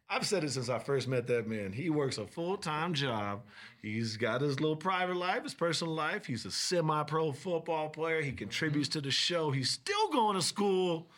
[0.08, 1.72] I've said it since I first met that man.
[1.72, 3.42] He works a full time job.
[3.82, 6.26] He's got his little private life, his personal life.
[6.26, 8.22] He's a semi pro football player.
[8.22, 9.00] He contributes mm-hmm.
[9.00, 9.50] to the show.
[9.50, 11.08] He's still going to school.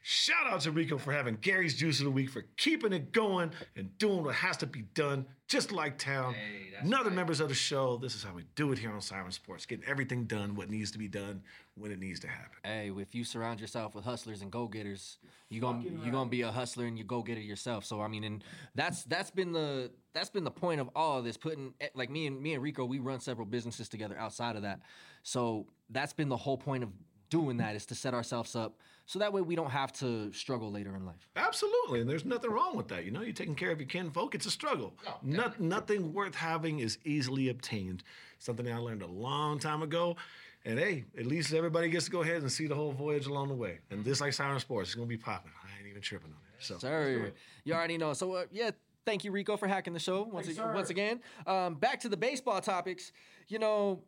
[0.00, 3.50] Shout out to Rico for having Gary's Juice of the Week, for keeping it going
[3.76, 6.34] and doing what has to be done, just like Town.
[6.80, 7.96] Another members of the show.
[7.96, 10.90] This is how we do it here on Siren Sports, getting everything done, what needs
[10.92, 11.42] to be done,
[11.74, 12.58] when it needs to happen.
[12.64, 15.18] Hey, if you surround yourself with hustlers and go-getters,
[15.50, 17.84] you gonna you gonna be a hustler and you go-getter yourself.
[17.84, 21.24] So I mean, and that's that's been the that's been the point of all of
[21.24, 21.36] this.
[21.36, 24.62] Putting eh, like me and me and Rico, we run several businesses together outside of
[24.62, 24.80] that.
[25.22, 26.90] So that's been the whole point of
[27.30, 30.70] doing that is to set ourselves up so that way we don't have to struggle
[30.70, 31.28] later in life.
[31.34, 33.04] Absolutely, and there's nothing wrong with that.
[33.04, 34.34] You know, you're taking care of your kinfolk.
[34.34, 34.92] It's a struggle.
[35.22, 38.02] No, nothing worth having is easily obtained.
[38.38, 40.16] Something I learned a long time ago.
[40.64, 43.48] And hey, at least everybody gets to go ahead and see the whole voyage along
[43.48, 43.78] the way.
[43.90, 45.52] And this, like Siren Sports, it's gonna be popping.
[45.64, 46.62] I ain't even tripping on it.
[46.62, 47.32] So, Sir,
[47.64, 48.12] you already know.
[48.12, 48.72] So uh, yeah,
[49.06, 51.20] thank you, Rico, for hacking the show once, ag- once again.
[51.46, 53.12] Um, back to the baseball topics.
[53.46, 54.02] You know,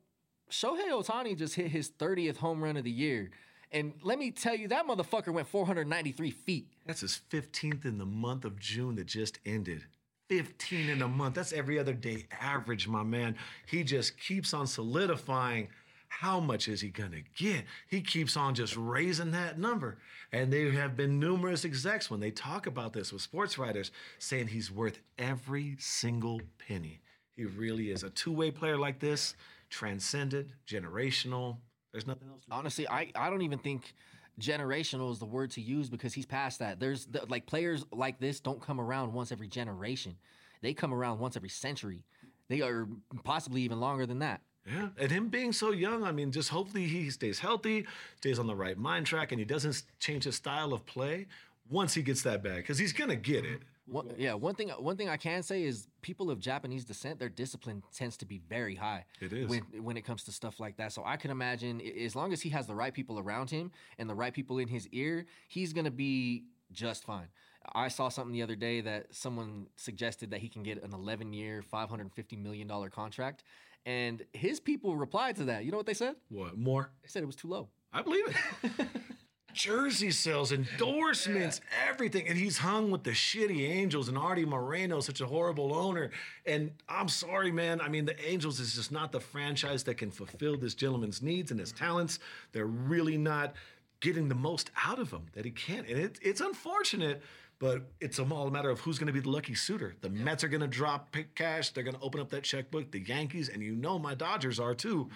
[0.50, 3.30] Shohei Ohtani just hit his 30th home run of the year.
[3.72, 6.66] And let me tell you, that motherfucker went 493 feet.
[6.86, 9.84] that's his 15th in the month of June that just ended.
[10.28, 11.34] 15 in a month.
[11.34, 13.36] That's every other day average, my man.
[13.66, 15.68] He just keeps on solidifying.
[16.08, 17.64] How much is he gonna get?
[17.88, 19.98] He keeps on just raising that number.
[20.32, 24.48] And there have been numerous execs when they talk about this with sports writers saying
[24.48, 27.00] he's worth every single penny.
[27.36, 28.02] He really is.
[28.02, 29.34] A two way player like this,
[29.70, 31.58] transcendent, generational,
[31.92, 32.44] There's nothing else.
[32.44, 33.94] To Honestly, I, I don't even think
[34.40, 36.80] generational is the word to use because he's past that.
[36.80, 40.16] There's the, like players like this don't come around once every generation.
[40.62, 42.04] They come around once every century.
[42.48, 42.88] They are
[43.24, 44.40] possibly even longer than that.
[44.66, 48.46] Yeah, and him being so young, I mean, just hopefully he stays healthy, stays on
[48.46, 51.26] the right mind track, and he doesn't change his style of play
[51.70, 53.62] once he gets that bag, because he's gonna get it.
[53.90, 57.28] One, yeah, one thing one thing I can say is people of Japanese descent, their
[57.28, 59.04] discipline tends to be very high.
[59.20, 59.48] It is.
[59.48, 60.92] when when it comes to stuff like that.
[60.92, 64.08] So I can imagine as long as he has the right people around him and
[64.08, 67.28] the right people in his ear, he's gonna be just fine.
[67.74, 71.32] I saw something the other day that someone suggested that he can get an 11
[71.32, 73.42] year, 550 million dollar contract,
[73.84, 75.64] and his people replied to that.
[75.64, 76.14] You know what they said?
[76.28, 76.90] What more?
[77.02, 77.68] They said it was too low.
[77.92, 78.86] I believe it.
[79.54, 82.28] Jersey sales, endorsements, everything.
[82.28, 86.10] And he's hung with the shitty Angels and Arte Moreno, such a horrible owner.
[86.46, 87.80] And I'm sorry, man.
[87.80, 91.50] I mean, the Angels is just not the franchise that can fulfill this gentleman's needs
[91.50, 92.18] and his talents.
[92.52, 93.54] They're really not
[94.00, 95.80] getting the most out of him that he can.
[95.80, 97.22] And it, it's unfortunate,
[97.58, 99.94] but it's a all a matter of who's going to be the lucky suitor.
[100.00, 101.70] The Mets are going to drop pick cash.
[101.70, 102.90] They're going to open up that checkbook.
[102.90, 105.10] The Yankees, and you know my Dodgers are too.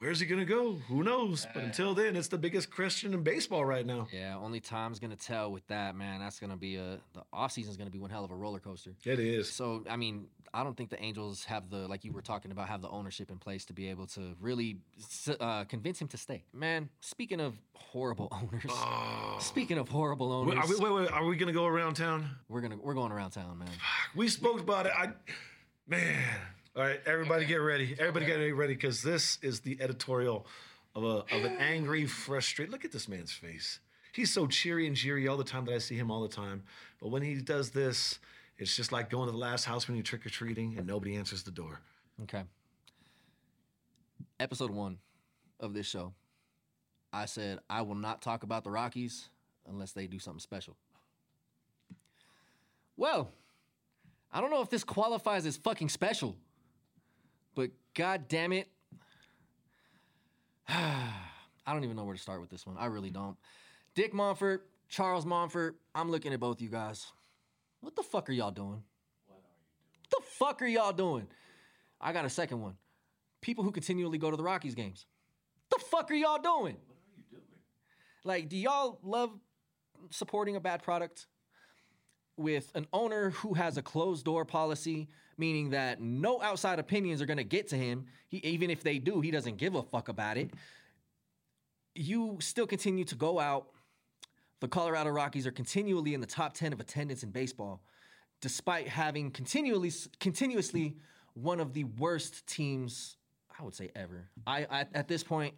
[0.00, 0.74] Where's he gonna go?
[0.88, 1.44] Who knows?
[1.52, 4.06] But until then, it's the biggest question in baseball right now.
[4.12, 6.20] Yeah, only time's gonna tell with that, man.
[6.20, 8.94] That's gonna be a the offseason's gonna be one hell of a roller coaster.
[9.04, 9.50] It is.
[9.50, 12.68] So I mean, I don't think the Angels have the like you were talking about
[12.68, 14.78] have the ownership in place to be able to really
[15.40, 16.44] uh, convince him to stay.
[16.52, 18.70] Man, speaking of horrible owners,
[19.44, 22.30] speaking of horrible Wait, owners, Are we, wait, wait, are we gonna go around town?
[22.48, 23.68] we're gonna we're going around town, man.
[24.14, 24.92] We spoke about it.
[24.96, 25.08] I,
[25.88, 26.22] man.
[26.76, 27.96] All right, everybody get ready.
[27.98, 30.46] Everybody get ready because this is the editorial
[30.94, 32.72] of a of an angry, frustrated.
[32.72, 33.80] Look at this man's face.
[34.12, 36.62] He's so cheery and cheery all the time that I see him all the time.
[37.00, 38.18] But when he does this,
[38.58, 41.16] it's just like going to the last house when you're trick or treating and nobody
[41.16, 41.80] answers the door.
[42.22, 42.42] Okay.
[44.40, 44.98] Episode one
[45.60, 46.12] of this show,
[47.12, 49.30] I said I will not talk about the Rockies
[49.68, 50.76] unless they do something special.
[52.96, 53.30] Well,
[54.32, 56.36] I don't know if this qualifies as fucking special,
[57.58, 58.68] but god damn it.
[60.68, 61.10] I
[61.66, 62.76] don't even know where to start with this one.
[62.78, 63.36] I really don't.
[63.96, 67.10] Dick Monfort, Charles Monfort, I'm looking at both you guys.
[67.80, 68.84] What the fuck are y'all doing?
[69.26, 70.20] What are you?
[70.20, 71.26] the fuck are y'all doing?
[72.00, 72.74] I got a second one.
[73.40, 75.06] People who continually go to the Rockies games.
[75.70, 76.76] The fuck are y'all doing?
[76.86, 77.42] What are you doing?
[78.22, 79.30] Like, do y'all love
[80.10, 81.26] supporting a bad product
[82.38, 87.26] with an owner who has a closed door policy, meaning that no outside opinions are
[87.26, 88.06] gonna get to him.
[88.28, 90.52] He, even if they do, he doesn't give a fuck about it.
[91.94, 93.68] You still continue to go out.
[94.60, 97.82] The Colorado Rockies are continually in the top 10 of attendance in baseball
[98.40, 100.96] despite having continually continuously
[101.34, 103.16] one of the worst teams
[103.58, 104.28] I would say ever.
[104.46, 105.54] I, I at this point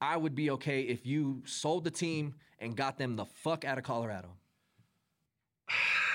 [0.00, 3.78] I would be okay if you sold the team and got them the fuck out
[3.78, 4.30] of Colorado.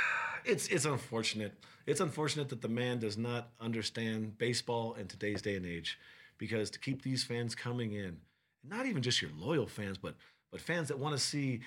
[0.46, 1.54] It's it's unfortunate.
[1.86, 6.00] It's unfortunate that the man does not understand baseball in today's day and age,
[6.38, 8.18] because to keep these fans coming in,
[8.64, 10.16] not even just your loyal fans, but
[10.52, 11.62] but fans that want to see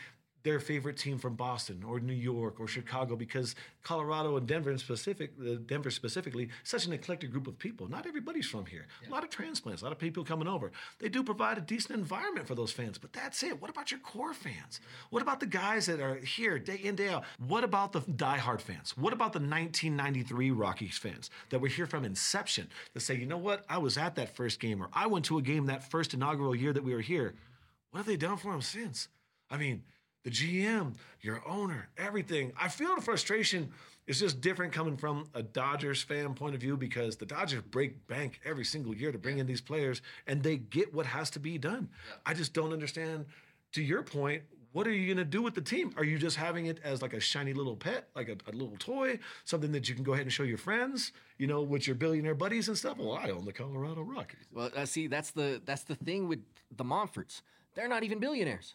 [0.46, 4.78] their favorite team from Boston or New York or Chicago, because Colorado and Denver in
[4.78, 7.88] specific, uh, Denver specifically, such an eclectic group of people.
[7.88, 8.86] Not everybody's from here.
[9.08, 10.70] A lot of transplants, a lot of people coming over.
[11.00, 13.60] They do provide a decent environment for those fans, but that's it.
[13.60, 14.78] What about your core fans?
[15.10, 17.24] What about the guys that are here day in day out?
[17.44, 18.96] What about the diehard fans?
[18.96, 23.36] What about the 1993 Rockies fans that were here from inception that say, you know
[23.36, 26.14] what, I was at that first game or I went to a game that first
[26.14, 27.34] inaugural year that we were here.
[27.90, 29.08] What have they done for them since?
[29.50, 29.82] I mean,
[30.26, 32.52] the GM, your owner, everything.
[32.60, 33.70] I feel the frustration
[34.08, 38.08] is just different coming from a Dodgers fan point of view because the Dodgers break
[38.08, 41.38] bank every single year to bring in these players and they get what has to
[41.38, 41.88] be done.
[42.26, 43.26] I just don't understand,
[43.74, 45.92] to your point, what are you going to do with the team?
[45.96, 48.76] Are you just having it as like a shiny little pet, like a, a little
[48.80, 51.94] toy, something that you can go ahead and show your friends, you know, with your
[51.94, 52.98] billionaire buddies and stuff?
[52.98, 54.48] Well, I own the Colorado Rockies.
[54.52, 56.40] Well, uh, see, that's the that's the thing with
[56.76, 57.42] the Monforts.
[57.76, 58.74] They're not even billionaires.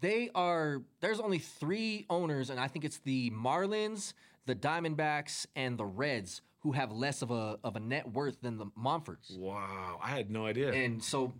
[0.00, 0.82] They are.
[1.00, 4.12] There's only three owners, and I think it's the Marlins,
[4.46, 8.58] the Diamondbacks, and the Reds who have less of a of a net worth than
[8.58, 9.36] the Monforts.
[9.38, 10.72] Wow, I had no idea.
[10.72, 11.32] And so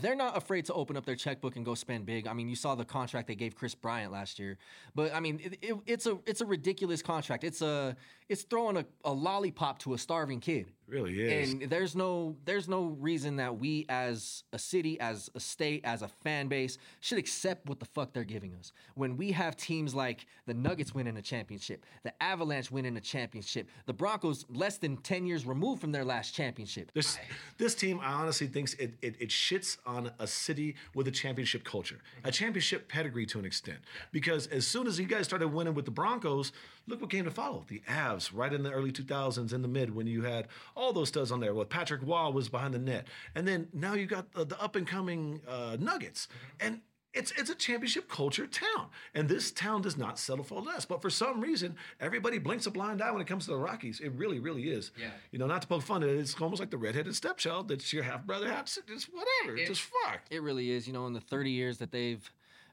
[0.00, 2.26] they're not afraid to open up their checkbook and go spend big.
[2.26, 4.58] I mean, you saw the contract they gave Kris Bryant last year,
[4.94, 7.44] but I mean, it, it, it's a it's a ridiculous contract.
[7.44, 7.96] It's a
[8.28, 10.72] it's throwing a, a lollipop to a starving kid.
[10.86, 11.52] really is.
[11.52, 16.02] And there's no there's no reason that we as a city, as a state, as
[16.02, 18.72] a fan base should accept what the fuck they're giving us.
[18.94, 23.68] When we have teams like the Nuggets winning a championship, the Avalanche winning a championship,
[23.86, 26.92] the Broncos less than 10 years removed from their last championship.
[26.94, 27.18] This
[27.58, 31.10] this team, I honestly think it, it it shits sits on a city with a
[31.10, 33.78] championship culture, a championship pedigree to an extent.
[34.12, 36.52] Because as soon as you guys started winning with the Broncos,
[36.86, 37.64] look what came to follow.
[37.68, 41.08] The Avs, right in the early 2000s, in the mid, when you had all those
[41.08, 41.54] studs on there.
[41.54, 43.06] Well, Patrick Roy was behind the net.
[43.34, 46.28] And then now you got the, the up and coming uh, Nuggets.
[46.60, 46.80] And
[47.14, 50.84] it's it's a championship culture town, and this town does not settle for less.
[50.84, 54.00] But for some reason, everybody blinks a blind eye when it comes to the Rockies.
[54.00, 54.90] It really, really is.
[55.00, 55.10] Yeah.
[55.30, 57.92] You know, not to poke fun at it, it's almost like the redheaded stepchild that's
[57.92, 58.92] your half brother, half sister.
[58.92, 59.56] It's whatever.
[59.56, 60.20] It- just fuck.
[60.30, 60.86] It really is.
[60.86, 62.28] You know, in the 30 years that they've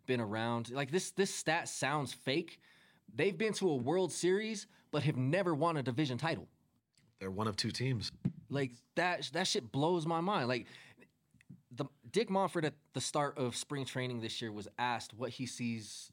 [0.08, 2.60] been around, like this this stat sounds fake.
[3.14, 6.48] They've been to a World Series, but have never won a division title.
[7.20, 8.12] They're one of two teams.
[8.50, 10.48] Like that that shit blows my mind.
[10.48, 10.66] Like
[11.76, 15.46] the Dick Monfort at the start of spring training this year was asked what he
[15.46, 16.12] sees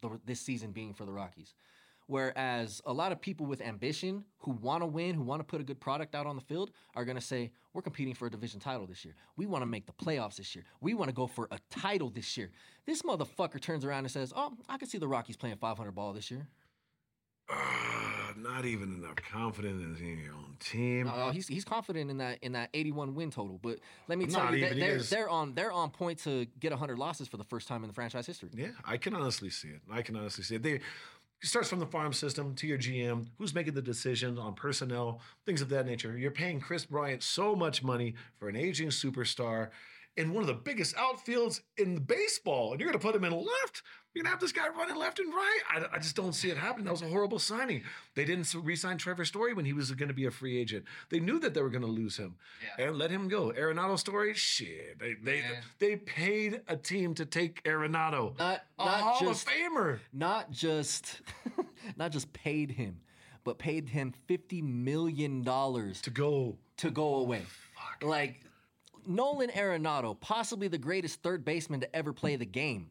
[0.00, 1.54] the, this season being for the Rockies.
[2.06, 5.60] Whereas a lot of people with ambition who want to win, who want to put
[5.60, 8.30] a good product out on the field, are going to say, We're competing for a
[8.30, 9.14] division title this year.
[9.36, 10.64] We want to make the playoffs this year.
[10.80, 12.50] We want to go for a title this year.
[12.86, 16.12] This motherfucker turns around and says, Oh, I can see the Rockies playing 500 ball
[16.12, 16.48] this year.
[18.36, 21.08] Not even enough confidence in your own team.
[21.08, 23.58] Uh, he's he's confident in that in that 81 win total.
[23.62, 25.90] But let me tell Not you, they, even, he they're, is- they're on they're on
[25.90, 28.50] point to get 100 losses for the first time in the franchise history.
[28.54, 29.80] Yeah, I can honestly see it.
[29.90, 30.62] I can honestly see it.
[30.62, 30.82] They, it
[31.48, 35.60] starts from the farm system to your GM, who's making the decisions on personnel, things
[35.60, 36.16] of that nature.
[36.16, 39.70] You're paying Kris Bryant so much money for an aging superstar
[40.16, 43.32] in one of the biggest outfields in baseball, and you're going to put him in
[43.32, 43.82] left.
[44.14, 45.60] You're going to have this guy running left and right.
[45.70, 46.84] I, I just don't see it happening.
[46.84, 47.82] That was a horrible signing.
[48.14, 50.84] They didn't re-sign Trevor Story when he was going to be a free agent.
[51.08, 52.34] They knew that they were going to lose him
[52.78, 53.52] and let him go.
[53.52, 54.98] Arenado Story, shit.
[54.98, 55.52] They they Man.
[55.78, 59.98] they paid a team to take Arenado Not a not Hall just of Famer.
[60.12, 61.22] not just
[61.96, 63.00] not just paid him,
[63.44, 66.58] but paid him 50 million dollars To go.
[66.76, 67.42] to go away.
[68.02, 68.42] Like
[69.06, 72.90] Nolan Arenado, possibly the greatest third baseman to ever play the game.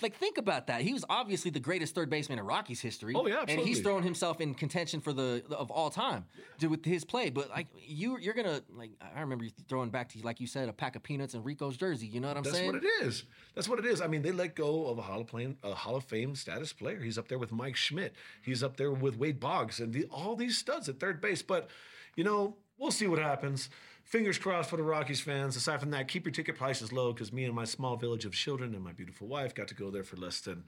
[0.00, 0.80] Like think about that.
[0.80, 3.14] He was obviously the greatest third baseman in Rockies history.
[3.14, 3.54] Oh, yeah, absolutely.
[3.54, 6.24] and he's thrown himself in contention for the of all time
[6.58, 7.30] to- with his play.
[7.30, 10.68] But like you, you're gonna like I remember you throwing back to like you said
[10.68, 12.08] a pack of peanuts in Rico's jersey.
[12.08, 12.72] You know what I'm That's saying?
[12.72, 13.24] That's what it is.
[13.54, 14.00] That's what it is.
[14.00, 16.72] I mean, they let go of a Hall of Fame, a Hall of Fame status
[16.72, 16.98] player.
[17.00, 18.14] He's up there with Mike Schmidt.
[18.42, 21.42] He's up there with Wade Boggs and the, all these studs at third base.
[21.42, 21.70] But
[22.16, 23.68] you know, we'll see what happens.
[24.12, 25.56] Fingers crossed for the Rockies fans.
[25.56, 28.34] Aside from that, keep your ticket prices low because me and my small village of
[28.34, 30.64] children and my beautiful wife got to go there for less than.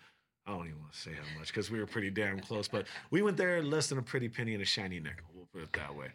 [0.47, 2.87] I don't even want to say how much because we were pretty damn close, but
[3.11, 5.25] we went there less than a pretty penny and a shiny nickel.
[5.35, 6.09] We'll put it that way.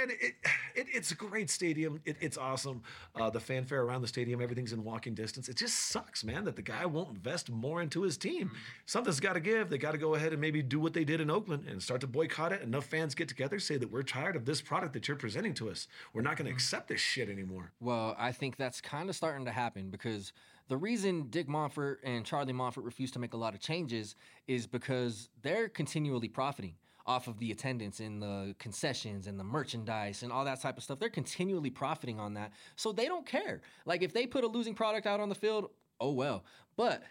[0.00, 0.34] And it,
[0.74, 2.00] it it's a great stadium.
[2.06, 2.82] It, it's awesome.
[3.14, 5.50] Uh, the fanfare around the stadium, everything's in walking distance.
[5.50, 8.52] It just sucks, man, that the guy won't invest more into his team.
[8.86, 9.68] Something's got to give.
[9.68, 12.00] They got to go ahead and maybe do what they did in Oakland and start
[12.00, 12.62] to boycott it.
[12.62, 15.68] Enough fans get together, say that we're tired of this product that you're presenting to
[15.68, 15.88] us.
[16.14, 17.72] We're not going to accept this shit anymore.
[17.80, 20.32] Well, I think that's kind of starting to happen because
[20.68, 24.66] the reason Dick Monfort and Charlie Monfort refuse to make a lot of changes is
[24.66, 26.74] because they're continually profiting
[27.06, 30.82] off of the attendance and the concessions and the merchandise and all that type of
[30.82, 30.98] stuff.
[30.98, 32.52] They're continually profiting on that.
[32.76, 33.60] So they don't care.
[33.84, 36.44] Like if they put a losing product out on the field, oh well.
[36.76, 37.02] But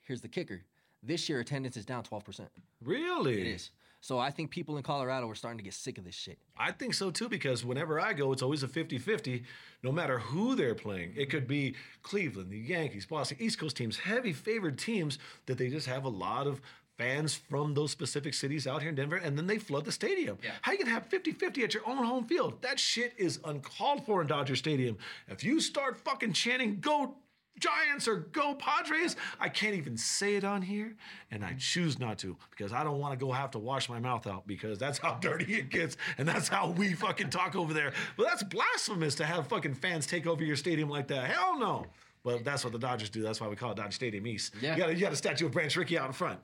[0.00, 0.62] here's the kicker.
[1.02, 2.46] This year attendance is down 12%.
[2.82, 3.40] Really?
[3.40, 3.70] It is.
[4.02, 6.36] So I think people in Colorado are starting to get sick of this shit.
[6.58, 9.44] I think so too, because whenever I go, it's always a 50 50,
[9.84, 11.14] no matter who they're playing.
[11.16, 15.68] It could be Cleveland, the Yankees, Boston, East Coast teams, heavy favored teams that they
[15.68, 16.60] just have a lot of
[16.98, 20.36] fans from those specific cities out here in Denver, and then they flood the stadium.
[20.62, 22.60] How you can have 50 50 at your own home field?
[22.62, 24.98] That shit is uncalled for in Dodger Stadium.
[25.28, 27.14] If you start fucking chanting, go
[27.58, 29.16] Giants or go Padres.
[29.38, 30.96] I can't even say it on here,
[31.30, 34.00] and I choose not to because I don't want to go have to wash my
[34.00, 37.72] mouth out because that's how dirty it gets, and that's how we fucking talk over
[37.72, 37.92] there.
[38.16, 41.30] But that's blasphemous to have fucking fans take over your stadium like that.
[41.30, 41.86] Hell no.
[42.24, 43.22] But that's what the Dodgers do.
[43.22, 44.54] That's why we call it Dodger Stadium East.
[44.60, 44.74] Yeah.
[44.74, 46.38] You got, a, you got a statue of Branch Rickey out in front.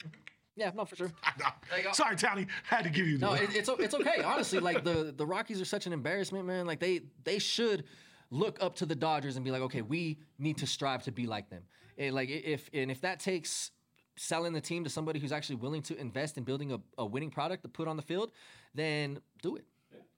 [0.56, 1.12] Yeah, no, for sure.
[1.92, 2.48] Sorry, Townie.
[2.64, 4.22] Had to give you the No, it, it's it's okay.
[4.24, 6.66] Honestly, like the the Rockies are such an embarrassment, man.
[6.66, 7.84] Like they they should
[8.30, 11.26] look up to the Dodgers and be like, okay, we need to strive to be
[11.26, 11.62] like them.
[11.96, 13.70] And like if and if that takes
[14.16, 17.30] selling the team to somebody who's actually willing to invest in building a, a winning
[17.30, 18.32] product to put on the field,
[18.74, 19.64] then do it.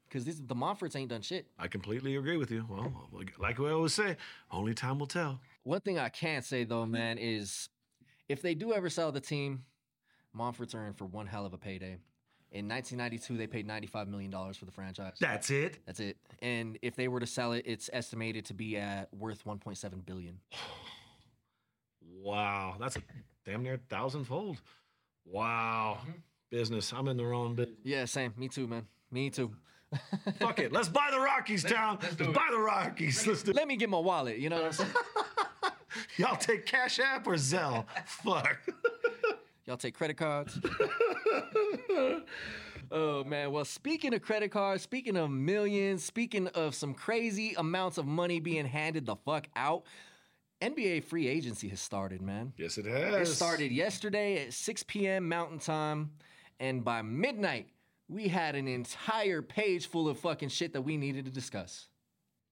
[0.08, 1.46] Because the Monforts ain't done shit.
[1.56, 2.66] I completely agree with you.
[2.68, 3.08] Well,
[3.38, 4.16] like we always say,
[4.50, 5.40] only time will tell.
[5.62, 7.68] One thing I can't say though, man, is
[8.28, 9.64] if they do ever sell the team,
[10.36, 11.98] Monforts are in for one hell of a payday.
[12.52, 15.14] In 1992, they paid 95 million dollars for the franchise.
[15.20, 15.78] That's it.
[15.86, 16.16] That's it.
[16.42, 20.38] And if they were to sell it, it's estimated to be at worth 1.7 billion.
[22.22, 23.02] Wow, that's a
[23.46, 24.60] damn near thousandfold.
[25.24, 26.10] Wow, mm-hmm.
[26.50, 26.92] business.
[26.92, 27.78] I'm in the wrong business.
[27.82, 28.34] Yeah, same.
[28.36, 28.86] Me too, man.
[29.10, 29.54] Me too.
[30.38, 30.72] Fuck it.
[30.72, 31.98] Let's buy the Rockies, town.
[32.02, 33.26] Let's, buy the Rockies.
[33.26, 33.52] Let's do.
[33.52, 34.38] Let me get my wallet.
[34.38, 34.90] You know what I'm saying?
[36.16, 37.86] Y'all take Cash App or Zelle?
[38.06, 38.58] Fuck.
[39.70, 40.58] Y'all take credit cards?
[42.90, 43.52] oh man.
[43.52, 48.40] Well, speaking of credit cards, speaking of millions, speaking of some crazy amounts of money
[48.40, 49.84] being handed the fuck out,
[50.60, 52.52] NBA free agency has started, man.
[52.56, 53.28] Yes, it has.
[53.28, 55.28] It started yesterday at 6 p.m.
[55.28, 56.10] Mountain Time,
[56.58, 57.68] and by midnight,
[58.08, 61.86] we had an entire page full of fucking shit that we needed to discuss.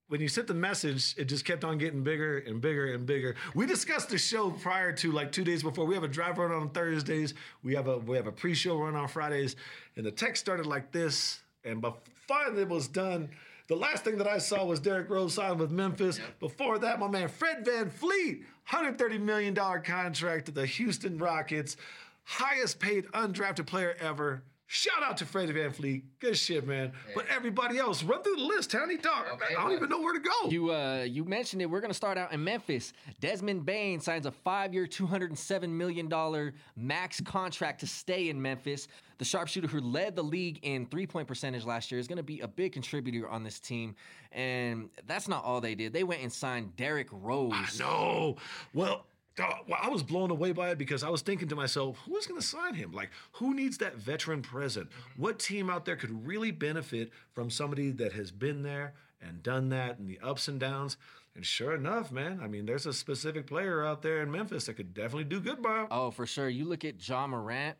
[0.08, 3.36] When you sent the message, it just kept on getting bigger and bigger and bigger.
[3.54, 5.84] We discussed the show prior to like two days before.
[5.84, 7.34] We have a drive run on Thursdays.
[7.62, 9.56] We have a we have a pre-show run on Fridays,
[9.96, 11.42] and the text started like this.
[11.62, 13.28] And but finally it was done.
[13.68, 16.20] The last thing that I saw was Derrick Rose signed with Memphis.
[16.40, 21.76] Before that, my man Fred VanVleet, $130 million contract to the Houston Rockets,
[22.24, 24.42] highest paid undrafted player ever.
[24.70, 26.02] Shout out to Freddie VanVleet.
[26.20, 26.92] Good shit, man.
[27.14, 29.24] But everybody else, run through the list, Townie Dog.
[29.48, 30.50] I don't even know where to go.
[30.50, 31.66] You uh, you mentioned it.
[31.70, 32.92] We're gonna start out in Memphis.
[33.18, 38.28] Desmond Bane signs a five-year, two hundred and seven million dollar max contract to stay
[38.28, 38.88] in Memphis.
[39.16, 42.48] The sharpshooter who led the league in three-point percentage last year is gonna be a
[42.48, 43.96] big contributor on this team.
[44.32, 45.94] And that's not all they did.
[45.94, 47.80] They went and signed Derrick Rose.
[47.80, 48.36] No.
[48.74, 49.04] Well, dog,
[49.38, 52.40] well, I was blown away by it because I was thinking to myself, who's going
[52.40, 52.92] to sign him?
[52.92, 54.90] Like, who needs that veteran present?
[54.90, 55.22] Mm-hmm.
[55.22, 59.68] What team out there could really benefit from somebody that has been there and done
[59.70, 60.96] that and the ups and downs?
[61.34, 64.74] And sure enough, man, I mean, there's a specific player out there in Memphis that
[64.74, 65.86] could definitely do good by him.
[65.90, 66.48] Oh, for sure.
[66.48, 67.76] You look at Ja Morant.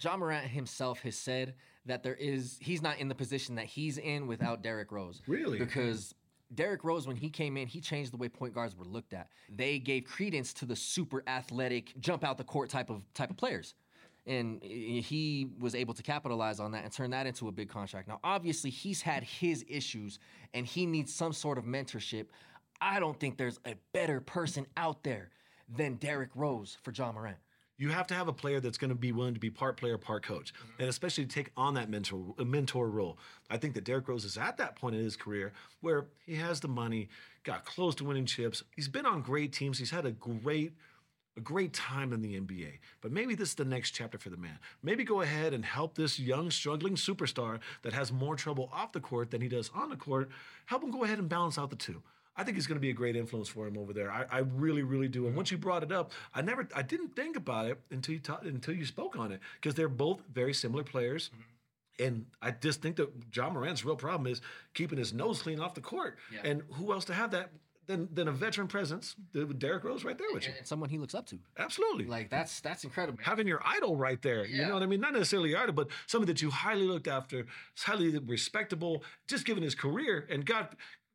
[0.00, 1.54] Ja Morant himself has said
[1.84, 5.20] that there is he's not in the position that he's in without Derrick Rose.
[5.26, 5.58] Really?
[5.58, 6.14] Because
[6.54, 9.28] Derrick Rose, when he came in, he changed the way point guards were looked at.
[9.54, 13.36] They gave credence to the super athletic, jump out the court type of type of
[13.36, 13.74] players.
[14.24, 18.06] And he was able to capitalize on that and turn that into a big contract.
[18.06, 20.20] Now, obviously, he's had his issues
[20.54, 22.26] and he needs some sort of mentorship.
[22.80, 25.30] I don't think there's a better person out there
[25.76, 27.38] than Derrick Rose for Ja Morant.
[27.82, 29.98] You have to have a player that's going to be willing to be part player,
[29.98, 30.82] part coach, mm-hmm.
[30.82, 33.18] and especially to take on that mentor mentor role.
[33.50, 36.60] I think that Derrick Rose is at that point in his career where he has
[36.60, 37.08] the money,
[37.42, 38.62] got close to winning chips.
[38.76, 39.80] He's been on great teams.
[39.80, 40.74] He's had a great
[41.36, 42.78] a great time in the NBA.
[43.00, 44.58] But maybe this is the next chapter for the man.
[44.82, 49.00] Maybe go ahead and help this young, struggling superstar that has more trouble off the
[49.00, 50.28] court than he does on the court.
[50.66, 52.02] Help him go ahead and balance out the two.
[52.36, 54.10] I think he's going to be a great influence for him over there.
[54.10, 55.26] I, I really, really do.
[55.26, 58.20] And once you brought it up, I never, I didn't think about it until you
[58.20, 61.28] ta- until you spoke on it because they're both very similar players.
[61.28, 62.04] Mm-hmm.
[62.06, 64.40] And I just think that Ja Morant's real problem is
[64.72, 66.16] keeping his nose clean off the court.
[66.42, 67.50] And who else to have that
[67.86, 69.14] than, than a veteran presence?
[69.32, 70.54] The- Derrick Rose right there with you.
[70.56, 71.38] and someone he looks up to.
[71.58, 72.06] Absolutely.
[72.06, 73.18] Like that's that's incredible.
[73.22, 74.46] having your idol right there.
[74.46, 75.00] You know what I mean?
[75.00, 77.44] Not necessarily your idol, but somebody that you highly looked after,
[77.78, 80.26] highly respectable, just given his career.
[80.30, 80.68] And God,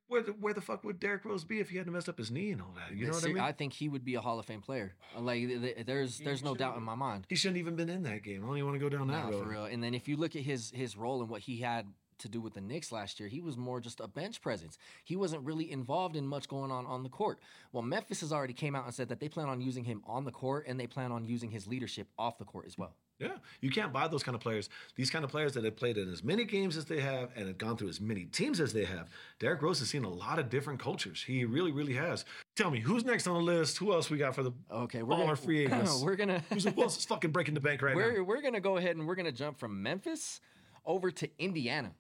[0.08, 2.32] where the, where the fuck would Derrick Rose be if he hadn't messed up his
[2.32, 2.96] knee and all that?
[2.96, 3.40] You know what I mean?
[3.40, 4.94] I think he would be a Hall of Fame player.
[5.16, 7.26] Uh, like th- th- there's there's no doubt in my mind.
[7.30, 8.44] he shouldn't even been in that game.
[8.44, 9.44] I don't even want to go down that Nah, road.
[9.44, 9.66] for real.
[9.66, 11.86] And then if you look at his his role and what he had
[12.20, 14.80] to do with the Knicks last year, he was more just a bench presence.
[15.04, 17.40] He wasn't really involved in much going on on the court.
[17.72, 20.26] Well, Memphis has already came out and said that they plan on using him on
[20.26, 22.96] the court and they plan on using his leadership off the court as well.
[23.20, 24.70] Yeah, you can't buy those kind of players.
[24.96, 27.48] These kind of players that have played in as many games as they have and
[27.48, 29.10] have gone through as many teams as they have.
[29.40, 31.24] Derrick Rose has seen a lot of different cultures.
[31.26, 32.26] He really, really has.
[32.56, 33.80] Tell me, who's next on the list?
[33.80, 36.02] Who else we got for the Okay, we're all gonna, our free agents?
[36.04, 38.04] we're gonna Who's who else is fucking breaking the bank right now?
[38.04, 40.40] we're we're gonna go ahead and we're gonna jump from Memphis
[40.86, 41.92] over to Indiana,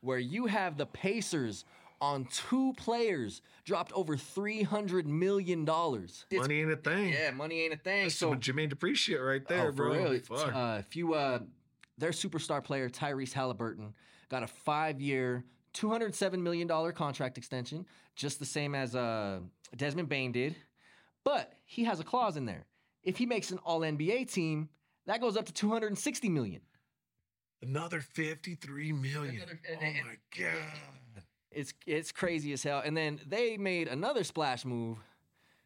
[0.00, 1.64] where you have the Pacers
[2.04, 6.26] on two players dropped over three hundred million dollars.
[6.30, 7.12] Money ain't a thing.
[7.12, 8.02] Yeah, money ain't a thing.
[8.02, 10.10] That's so some Jermaine Dupri shit right there, oh, for bro.
[10.10, 10.20] real.
[10.20, 10.54] Fuck.
[10.54, 11.38] Uh, if you uh,
[11.96, 13.94] their superstar player Tyrese Halliburton
[14.28, 19.40] got a five-year, two hundred seven million dollar contract extension, just the same as uh
[19.74, 20.56] Desmond Bane did,
[21.24, 22.66] but he has a clause in there.
[23.02, 24.68] If he makes an All NBA team,
[25.06, 26.60] that goes up to two hundred and sixty million.
[27.62, 29.36] Another 53 million.
[29.36, 30.52] Another- oh my God.
[31.54, 32.82] It's it's crazy as hell.
[32.84, 34.98] And then they made another splash move,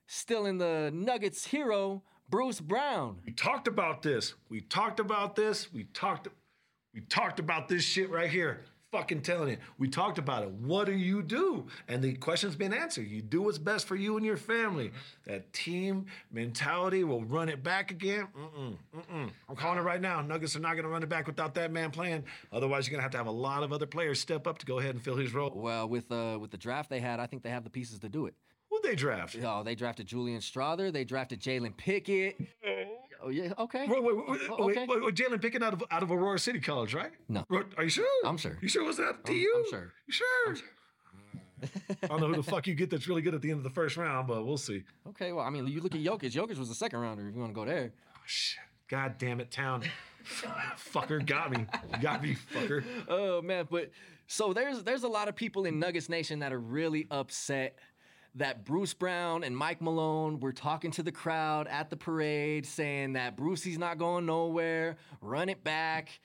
[0.06, 3.20] still in the Nuggets hero Bruce Brown.
[3.24, 4.34] We talked about this.
[4.48, 5.72] We talked about this.
[5.72, 6.28] We talked
[6.94, 8.60] we talked about this shit right here.
[8.90, 9.56] Fucking telling you.
[9.76, 10.50] We talked about it.
[10.50, 11.66] What do you do?
[11.88, 13.06] And the question's been answered.
[13.06, 14.92] You do what's best for you and your family.
[15.26, 18.28] That team mentality will run it back again.
[18.34, 19.30] Mm-mm, mm-mm.
[19.46, 20.22] I'm calling it right now.
[20.22, 22.24] Nuggets are not going to run it back without that man playing.
[22.50, 24.64] Otherwise, you're going to have to have a lot of other players step up to
[24.64, 25.52] go ahead and fill his role.
[25.54, 28.08] Well, with uh with the draft they had, I think they have the pieces to
[28.08, 28.34] do it.
[28.70, 29.36] Who'd they draft?
[29.44, 30.90] Oh, they drafted Julian Strawther.
[30.90, 32.36] They drafted Jalen Pickett.
[33.22, 33.86] Oh yeah, okay.
[33.88, 34.86] Wait, wait, wait, Oh, okay.
[34.88, 37.10] wait, wait, Jalen Pickett out of out of Aurora City College, right?
[37.28, 37.44] No.
[37.76, 38.06] Are you sure?
[38.24, 38.58] I'm sure.
[38.62, 39.54] You sure was that to I'm- you?
[39.64, 39.92] I'm sure.
[40.06, 40.56] You sure?
[42.04, 43.64] I don't know who the fuck you get that's really good at the end of
[43.64, 44.84] the first round, but we'll see.
[45.08, 46.30] Okay, well, I mean, you look at Jokic.
[46.32, 47.92] Jokic was a second rounder if you want to go there.
[48.16, 48.60] Oh, shit.
[48.88, 49.82] God damn it, town.
[50.76, 51.66] fucker got me.
[52.00, 52.84] Got me, fucker.
[53.08, 53.90] Oh man, but
[54.26, 57.76] so there's there's a lot of people in Nuggets Nation that are really upset
[58.38, 63.14] that Bruce Brown and Mike Malone were talking to the crowd at the parade saying
[63.14, 66.20] that Brucey's not going nowhere, run it back.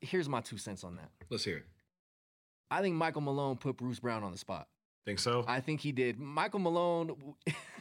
[0.00, 1.10] Here's my two cents on that.
[1.30, 1.66] Let's hear it.
[2.70, 4.68] I think Michael Malone put Bruce Brown on the spot.
[5.04, 5.44] Think so?
[5.46, 6.18] I think he did.
[6.18, 7.34] Michael Malone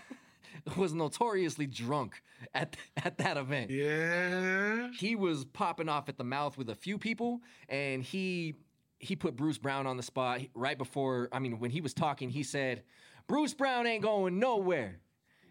[0.78, 2.22] was notoriously drunk
[2.54, 3.72] at at that event.
[3.72, 4.90] yeah.
[4.98, 8.56] He was popping off at the mouth with a few people, and he
[9.00, 11.30] he put Bruce Brown on the spot right before.
[11.32, 12.84] I mean, when he was talking, he said,
[13.28, 15.00] "Bruce Brown ain't going nowhere,"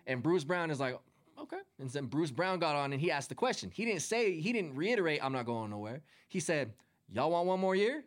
[0.06, 0.98] and Bruce Brown is like,
[1.38, 3.70] "Okay." And then Bruce Brown got on and he asked the question.
[3.72, 6.72] He didn't say he didn't reiterate, "I'm not going nowhere." He said,
[7.12, 8.04] "Y'all want one more year?"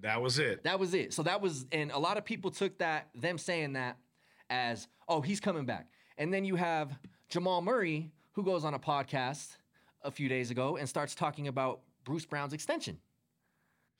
[0.00, 0.64] That was it.
[0.64, 1.12] That was it.
[1.12, 3.98] So that was, and a lot of people took that, them saying that
[4.50, 5.86] as, oh, he's coming back.
[6.18, 9.56] And then you have Jamal Murray, who goes on a podcast
[10.02, 12.98] a few days ago and starts talking about Bruce Brown's extension.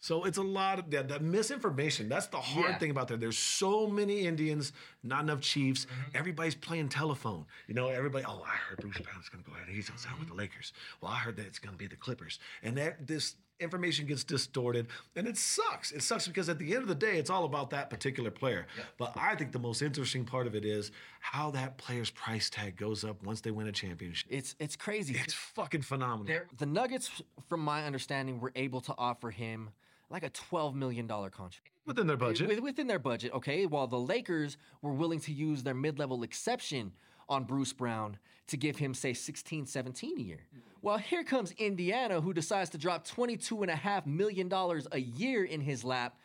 [0.02, 2.08] So it's a lot of that, that misinformation.
[2.08, 2.78] That's the hard Yeah.
[2.78, 3.16] thing about there.
[3.16, 4.72] There's so many Indians,
[5.04, 5.84] not enough Chiefs.
[5.86, 6.16] Mm-hmm.
[6.16, 7.46] Everybody's playing telephone.
[7.68, 8.24] You know, everybody.
[8.26, 9.68] Oh, I heard Bruce Brown's going to go ahead.
[9.68, 10.20] He's on sign mm-hmm.
[10.22, 10.72] with the Lakers.
[11.00, 14.24] Well, I heard that it's going to be the Clippers, and that this information gets
[14.24, 15.92] distorted, and it sucks.
[15.92, 18.66] It sucks because at the end of the day, it's all about that particular player.
[18.98, 20.90] But I think the most interesting part of it is
[21.20, 24.26] how that player's price tag goes up once they win a championship.
[24.32, 25.14] It's it's crazy.
[25.22, 26.24] It's fucking phenomenal.
[26.26, 29.70] They're- the Nuggets, from my understanding, were able to offer him
[30.12, 31.70] like a $12 million contract.
[31.86, 32.62] Within their budget.
[32.62, 33.66] Within their budget, okay.
[33.66, 36.92] While the Lakers were willing to use their mid-level exception
[37.28, 40.36] on Bruce Brown to give him, say, 16, 17 a year.
[40.36, 40.58] Mm-hmm.
[40.82, 44.52] Well, here comes Indiana, who decides to drop $22.5 million
[44.92, 46.18] a year in his lap.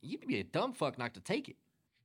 [0.00, 1.56] You'd be a dumb fuck not to take it.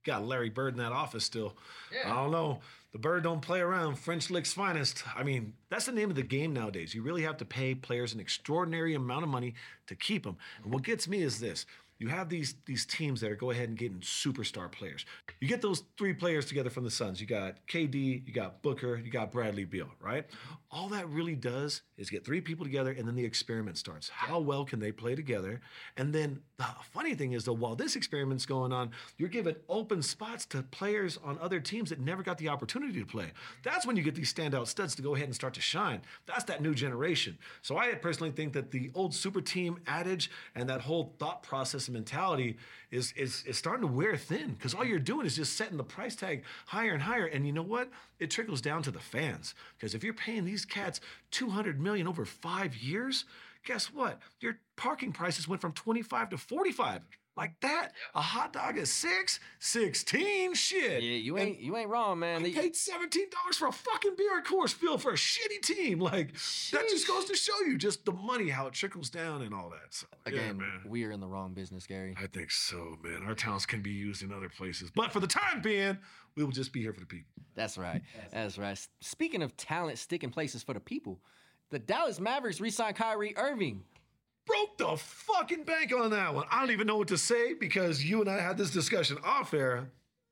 [0.04, 1.56] Got Larry Bird in that office still.
[2.04, 2.60] I don't know.
[2.92, 3.98] The Bird don't play around.
[3.98, 5.02] French Lick's finest.
[5.16, 6.94] I mean, that's the name of the game nowadays.
[6.94, 9.54] You really have to pay players an extraordinary amount of money
[9.86, 10.36] to keep them.
[10.62, 11.64] And what gets me is this.
[12.02, 15.06] You have these these teams that are go ahead and getting superstar players.
[15.40, 17.20] You get those three players together from the Suns.
[17.20, 20.26] You got KD, you got Booker, you got Bradley Beal, right?
[20.72, 24.08] All that really does is get three people together and then the experiment starts.
[24.08, 25.60] How well can they play together?
[25.96, 30.02] And then the funny thing is though, while this experiment's going on, you're giving open
[30.02, 33.32] spots to players on other teams that never got the opportunity to play.
[33.62, 36.00] That's when you get these standout studs to go ahead and start to shine.
[36.26, 37.38] That's that new generation.
[37.60, 41.88] So I personally think that the old super team adage and that whole thought process
[41.92, 42.56] mentality
[42.90, 45.84] is is, is starting to wear thin because all you're doing is just setting the
[45.84, 47.26] price tag higher and higher.
[47.26, 47.90] And you know what?
[48.18, 52.24] It trickles down to the fans because if you're paying these cats 200 million over
[52.24, 53.24] five years,
[53.64, 54.20] guess what?
[54.40, 57.02] Your parking prices went from 25 to 45.
[57.36, 61.02] Like that, a hot dog is six, 16, shit.
[61.02, 62.40] Yeah, you And ain't you ain't wrong, man.
[62.40, 65.62] I They- paid seventeen dollars for a fucking beer at Coors Field for a shitty
[65.62, 65.98] team.
[65.98, 66.32] Like
[66.72, 69.70] that just goes to show you just the money, how it trickles down and all
[69.70, 69.94] that.
[69.94, 70.82] So, yeah, Again, man.
[70.86, 72.14] we are in the wrong business, Gary.
[72.20, 73.22] I think so, man.
[73.26, 75.96] Our talents can be used in other places, but for the time being,
[76.36, 77.30] we will just be here for the people.
[77.54, 78.02] That's right.
[78.30, 78.78] That's right.
[79.00, 81.20] Speaking of talent sticking places for the people,
[81.70, 83.84] the Dallas Mavericks re-signed Kyrie Irving.
[84.46, 86.46] Broke the fucking bank on that one.
[86.50, 89.54] I don't even know what to say because you and I had this discussion off
[89.54, 89.86] air.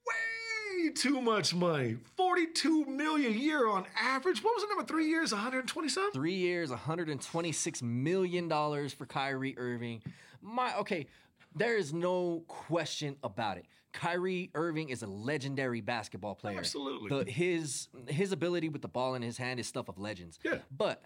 [0.06, 1.96] Way too much money.
[2.16, 4.42] 42 million a year on average.
[4.42, 4.84] What was the number?
[4.84, 6.12] Three years, 120 something?
[6.12, 10.02] Three years, 126 million dollars for Kyrie Irving.
[10.42, 11.06] My okay,
[11.54, 13.66] there is no question about it.
[13.92, 16.58] Kyrie Irving is a legendary basketball player.
[16.58, 17.24] Absolutely.
[17.24, 20.38] The, his his ability with the ball in his hand is stuff of legends.
[20.44, 20.58] Yeah.
[20.76, 21.02] But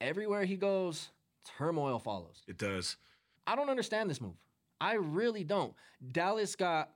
[0.00, 1.08] everywhere he goes,
[1.58, 2.42] turmoil follows.
[2.48, 2.96] It does.
[3.46, 4.34] I don't understand this move.
[4.80, 5.74] I really don't.
[6.12, 6.90] Dallas got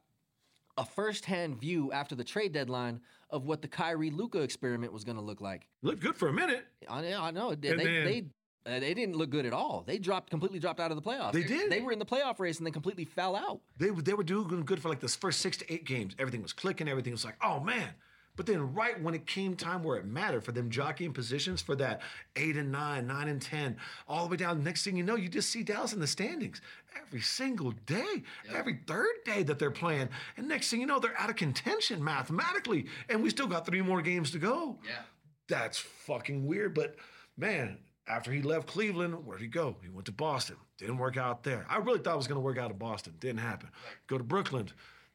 [0.76, 5.16] a first-hand view after the trade deadline of what the Kyrie Luca experiment was going
[5.16, 5.66] to look like.
[5.82, 6.64] Looked good for a minute.
[6.88, 7.54] I know, I know.
[7.54, 8.24] They they, then- they,
[8.66, 9.82] uh, they didn't look good at all.
[9.86, 11.32] They dropped completely dropped out of the playoffs.
[11.32, 11.70] They did?
[11.70, 13.60] They were in the playoff race and then completely fell out.
[13.78, 16.14] They, they were doing good for like this first six to eight games.
[16.18, 16.88] Everything was clicking.
[16.88, 17.90] Everything was like, oh man.
[18.38, 21.74] But then, right when it came time where it mattered for them jockeying positions for
[21.74, 22.02] that
[22.36, 23.76] eight and nine, nine and 10,
[24.06, 26.60] all the way down, next thing you know, you just see Dallas in the standings
[27.04, 28.22] every single day,
[28.54, 30.08] every third day that they're playing.
[30.36, 32.86] And next thing you know, they're out of contention mathematically.
[33.08, 34.78] And we still got three more games to go.
[34.86, 35.02] Yeah.
[35.48, 36.74] That's fucking weird.
[36.74, 36.94] But
[37.36, 39.78] man, after he left Cleveland, where'd he go?
[39.82, 40.58] He went to Boston.
[40.78, 41.66] Didn't work out there.
[41.68, 43.14] I really thought it was going to work out in Boston.
[43.18, 43.70] Didn't happen.
[44.06, 44.68] Go to Brooklyn.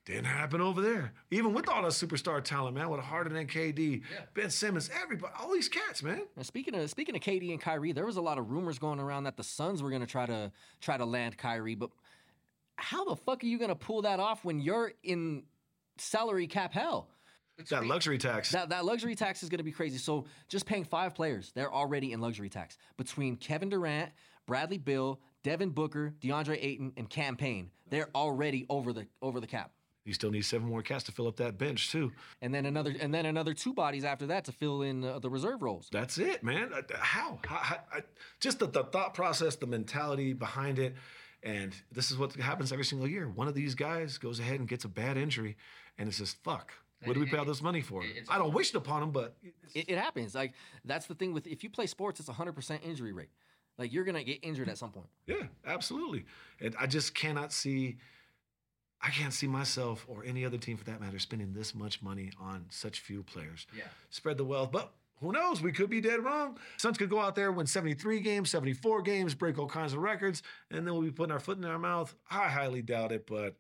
[0.06, 1.14] Didn't happen over there.
[1.32, 4.02] Even with all that superstar talent, man, with Harden and KD,
[4.34, 6.24] Ben Simmons, everybody, all these cats, man.
[6.36, 9.00] And speaking of speaking of KD and Kyrie, there was a lot of rumors going
[9.00, 10.52] around that the Suns were going to try to
[10.82, 11.90] try to land Kyrie, but
[12.76, 15.44] how the fuck are you gonna pull that off when you're in
[15.98, 17.08] salary cap hell?
[17.58, 18.52] It's that luxury tax.
[18.52, 20.00] That that luxury tax is going to be crazy.
[20.00, 22.78] So just paying five players, they're already in luxury tax.
[22.98, 24.12] Between Kevin Durant,
[24.48, 29.48] Bradley Beal, Devin Booker, DeAndre Ayton, and Cam Payne, they're already over the over the
[29.48, 29.72] cap.
[30.06, 32.12] You still need seven more cats to fill up that bench too.
[32.42, 35.30] And then another and then another two bodies after that to fill in uh, the
[35.30, 35.88] reserve roles.
[35.92, 36.72] That's it, man.
[36.74, 37.40] Uh, How?
[37.46, 38.02] how, how I,
[38.40, 40.96] just the, the thought process, the mentality behind it.
[41.42, 43.28] And this is what happens every single year.
[43.28, 45.58] One of these guys goes ahead and gets a bad injury,
[45.98, 46.72] and it's just fuck.
[47.04, 48.02] What do we pay all this money for?
[48.30, 49.36] I don't wish it upon him, but
[49.76, 50.34] It, it happens.
[50.34, 50.54] Like
[50.86, 53.28] that's the thing with if you play sports, it's a hundred percent injury rate.
[53.78, 55.08] Like you're gonna get injured at some point.
[55.28, 56.24] yeah, absolutely.
[56.62, 57.98] And I just cannot see.
[59.06, 62.32] I can't see myself or any other team for that matter spending this much money
[62.40, 63.68] on such few players.
[63.76, 63.84] Yeah.
[64.10, 65.62] Spread the wealth, but who knows?
[65.62, 66.58] We could be dead wrong.
[66.78, 70.42] Suns could go out there, win 73 games, 74 games, break all kinds of records,
[70.72, 72.14] and then we'll be putting our foot in our mouth.
[72.32, 73.56] I highly doubt it, but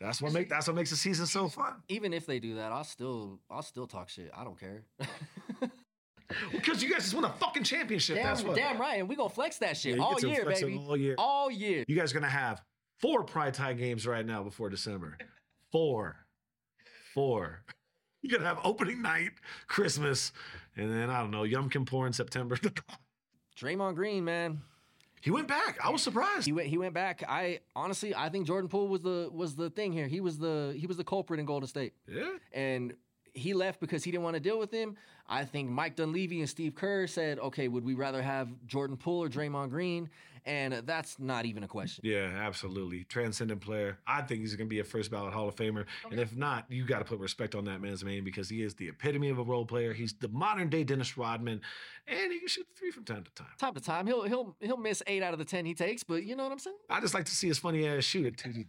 [0.00, 1.74] that's what make that's what makes the season so fun.
[1.88, 4.30] Even if they do that, I'll still I'll still talk shit.
[4.34, 4.84] I don't care.
[6.52, 8.16] Because you guys just won a fucking championship.
[8.16, 8.56] that's damn, what.
[8.56, 10.80] damn right, and we gonna flex that shit Yeah, all year, baby.
[10.86, 11.14] all year.
[11.18, 11.84] All year.
[11.88, 12.62] You guys are gonna have
[13.00, 15.16] four pride tie games right now before December.
[15.72, 16.16] Four,
[17.14, 17.62] four.
[18.22, 19.30] You're gonna have opening night,
[19.66, 20.32] Christmas,
[20.76, 22.56] and then I don't know Yom Kippur in September.
[23.58, 24.62] Draymond Green, man.
[25.20, 25.78] he went back.
[25.82, 26.46] I was surprised.
[26.46, 27.22] He went he went back.
[27.28, 30.06] I honestly I think Jordan Poole was the was the thing here.
[30.06, 31.94] He was the he was the culprit in Golden State.
[32.08, 32.32] yeah.
[32.52, 32.94] And
[33.34, 34.96] he left because he didn't want to deal with him.
[35.28, 39.22] I think Mike Dunleavy and Steve Kerr said, okay, would we rather have Jordan Poole
[39.22, 40.10] or Draymond Green?
[40.46, 42.02] And that's not even a question.
[42.04, 43.04] Yeah, absolutely.
[43.04, 43.98] Transcendent player.
[44.06, 45.84] I think he's going to be a first ballot Hall of Famer.
[46.10, 48.74] And if not, you got to put respect on that man's name because he is
[48.74, 49.92] the epitome of a role player.
[49.92, 51.60] He's the modern day Dennis Rodman,
[52.08, 53.52] and he can shoot three from time to time.
[53.58, 56.24] Time to time, he'll he'll he'll miss eight out of the ten he takes, but
[56.24, 56.76] you know what I'm saying?
[56.88, 58.64] I just like to see his funny ass shoot it too.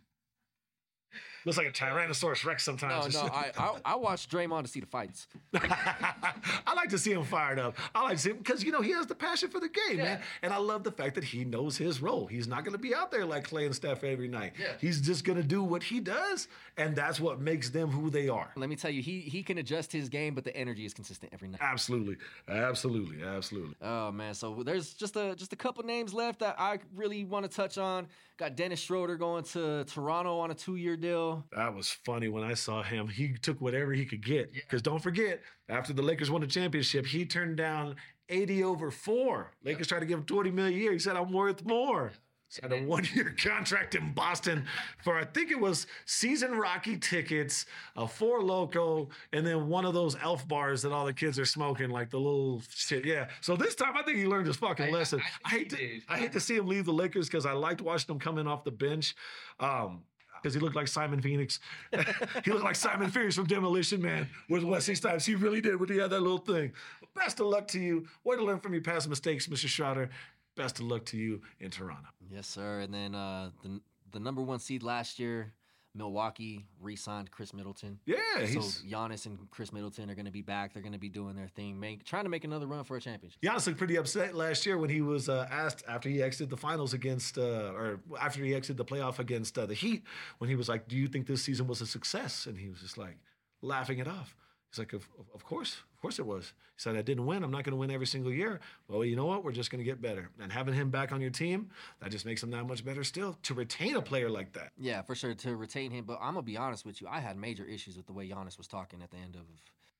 [1.45, 3.13] Looks like a Tyrannosaurus Rex sometimes.
[3.13, 5.27] no, I, I I watch Draymond to see the fights.
[5.53, 7.75] I like to see him fired up.
[7.95, 9.97] I like to see him because you know he has the passion for the game,
[9.97, 10.21] man.
[10.41, 12.27] And I love the fact that he knows his role.
[12.27, 14.53] He's not going to be out there like Klay and Steph every night.
[14.59, 14.67] Yeah.
[14.79, 18.29] He's just going to do what he does, and that's what makes them who they
[18.29, 18.51] are.
[18.55, 21.33] Let me tell you, he he can adjust his game, but the energy is consistent
[21.33, 21.61] every night.
[21.61, 22.17] Absolutely,
[22.47, 23.75] absolutely, absolutely.
[23.81, 27.49] Oh man, so there's just a just a couple names left that I really want
[27.49, 28.07] to touch on.
[28.41, 31.45] Got Dennis Schroeder going to Toronto on a two-year deal.
[31.55, 33.07] That was funny when I saw him.
[33.07, 34.51] He took whatever he could get.
[34.51, 37.97] Because don't forget, after the Lakers won the championship, he turned down
[38.29, 39.51] 80 over four.
[39.63, 40.91] Lakers tried to give him 20 million a year.
[40.91, 42.13] He said, I'm worth more.
[42.51, 44.65] Signed a one-year contract in Boston
[45.05, 49.93] for I think it was season Rocky tickets, a Four Loko, and then one of
[49.93, 53.05] those elf bars that all the kids are smoking, like the little shit.
[53.05, 53.29] Yeah.
[53.39, 55.21] So this time I think he learned his fucking lesson.
[55.45, 58.13] I, hate to I hate to see him leave the Lakers because I liked watching
[58.13, 59.15] him come in off the bench.
[59.61, 60.03] Um,
[60.41, 61.59] because he looked like Simon Phoenix.
[62.43, 65.23] he looked like Simon Phoenix from Demolition Man with Wesley Snipes.
[65.23, 66.73] He really did when he had that little thing.
[67.15, 68.07] Best of luck to you.
[68.23, 69.67] Way to learn from your past mistakes, Mr.
[69.67, 70.09] Schroeder.
[70.55, 72.09] Best of luck to you in Toronto.
[72.29, 72.79] Yes, sir.
[72.79, 73.81] And then uh, the
[74.11, 75.53] the number one seed last year,
[75.95, 77.99] Milwaukee re-signed Khris Middleton.
[78.05, 80.73] Yeah, So Giannis and Khris Middleton are going to be back.
[80.73, 83.01] They're going to be doing their thing, make, trying to make another run for a
[83.01, 83.41] championship.
[83.41, 86.57] Giannis looked pretty upset last year when he was uh, asked after he exited the
[86.57, 90.03] finals against, uh, or after he exited the playoff against uh, the Heat,
[90.37, 92.79] when he was like, "Do you think this season was a success?" And he was
[92.79, 93.17] just like
[93.61, 94.35] laughing it off.
[94.71, 96.45] He's like, "Of, of- course, of course it was."
[96.75, 97.43] He said, "I didn't win.
[97.43, 98.61] I'm not going to win every single year.
[98.87, 99.43] Well, you know what?
[99.43, 100.29] We're just going to get better.
[100.41, 101.69] And having him back on your team,
[101.99, 103.37] that just makes him that much better still.
[103.43, 106.05] To retain a player like that, Yeah, for sure to retain him.
[106.05, 108.57] But I'm gonna be honest with you, I had major issues with the way Giannis
[108.57, 109.41] was talking at the end of.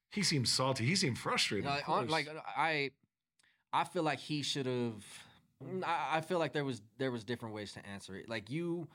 [0.10, 0.86] he seemed salty.
[0.86, 1.70] He seemed frustrated.
[1.70, 2.92] Like, of on- like I,
[3.74, 5.04] I feel like he should have.
[5.86, 8.28] I, I feel like there was there was different ways to answer it.
[8.30, 8.88] Like you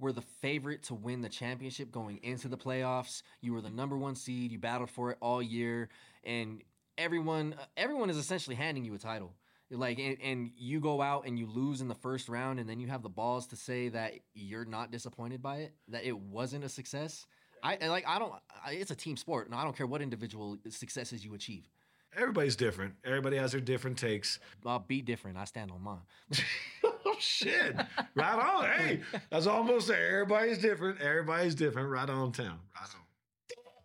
[0.00, 3.22] were the favorite to win the championship going into the playoffs.
[3.40, 4.50] You were the number one seed.
[4.50, 5.88] You battled for it all year,
[6.24, 6.62] and
[6.98, 9.34] everyone uh, everyone is essentially handing you a title.
[9.70, 12.80] Like and, and you go out and you lose in the first round, and then
[12.80, 16.64] you have the balls to say that you're not disappointed by it, that it wasn't
[16.64, 17.26] a success.
[17.62, 18.32] I like I don't.
[18.64, 21.68] I, it's a team sport, and I don't care what individual successes you achieve.
[22.16, 22.94] Everybody's different.
[23.04, 24.40] Everybody has their different takes.
[24.66, 25.36] I'll be different.
[25.36, 26.00] I stand on mine.
[27.20, 27.76] shit!
[28.14, 28.64] Right on.
[28.64, 29.00] Hey,
[29.30, 30.20] that's almost there.
[30.20, 31.00] Everybody's different.
[31.00, 31.88] Everybody's different.
[31.88, 32.58] Right on town.
[32.74, 33.00] Right on.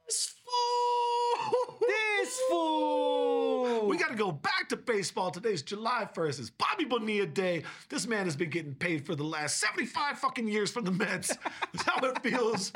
[0.07, 1.79] This fool.
[1.87, 3.87] this fool.
[3.87, 5.31] We got to go back to baseball.
[5.31, 6.39] Today's July 1st.
[6.39, 7.63] It's Bobby Bonilla Day.
[7.89, 11.35] This man has been getting paid for the last 75 fucking years from the Mets.
[11.73, 12.71] That's how it feels.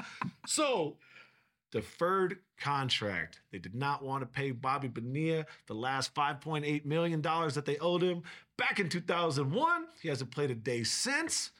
[0.46, 0.98] So,
[1.72, 3.42] deferred contract.
[3.52, 8.02] They did not want to pay Bobby Bonilla the last $5.8 million that they owed
[8.02, 8.24] him
[8.58, 9.86] back in 2001.
[10.02, 11.52] He hasn't played a day since.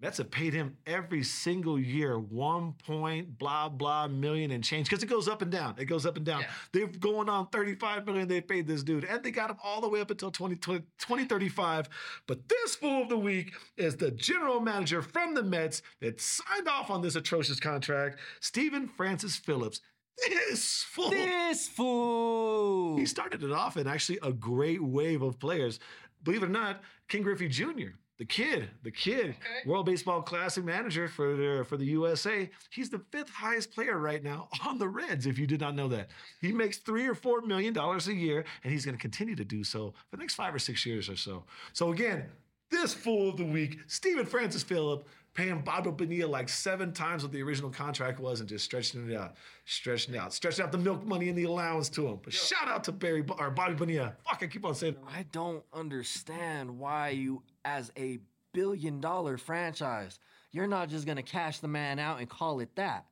[0.00, 5.02] Mets have paid him every single year one point blah blah million and change because
[5.02, 5.74] it goes up and down.
[5.78, 6.42] It goes up and down.
[6.42, 6.50] Yeah.
[6.72, 9.88] They're going on 35 million they paid this dude, and they got him all the
[9.88, 11.88] way up until 20, 2035.
[12.26, 16.68] But this fool of the week is the general manager from the Mets that signed
[16.68, 19.80] off on this atrocious contract, Stephen Francis Phillips.
[20.28, 21.10] This fool.
[21.10, 22.96] This fool.
[22.98, 25.78] He started it off in actually a great wave of players.
[26.22, 29.36] Believe it or not, Ken Griffey Jr., the kid, the kid,
[29.66, 32.48] World Baseball Classic manager for the, for the USA.
[32.70, 35.88] He's the fifth highest player right now on the Reds, if you did not know
[35.88, 36.08] that.
[36.40, 39.44] He makes three or four million dollars a year, and he's going to continue to
[39.44, 41.44] do so for the next five or six years or so.
[41.72, 42.24] So again,
[42.70, 45.06] this fool of the week, Stephen Francis Phillip,
[45.36, 49.14] paying Bobby Bonilla like seven times what the original contract was and just stretching it
[49.14, 49.34] out,
[49.66, 52.18] stretching it out, stretching out the milk money and the allowance to him.
[52.22, 54.14] But shout out to Barry or Bobby Bonilla.
[54.26, 54.96] Fuck, I keep on saying.
[55.06, 58.18] I don't understand why you, as a
[58.54, 60.18] billion dollar franchise,
[60.52, 63.04] you're not just gonna cash the man out and call it that.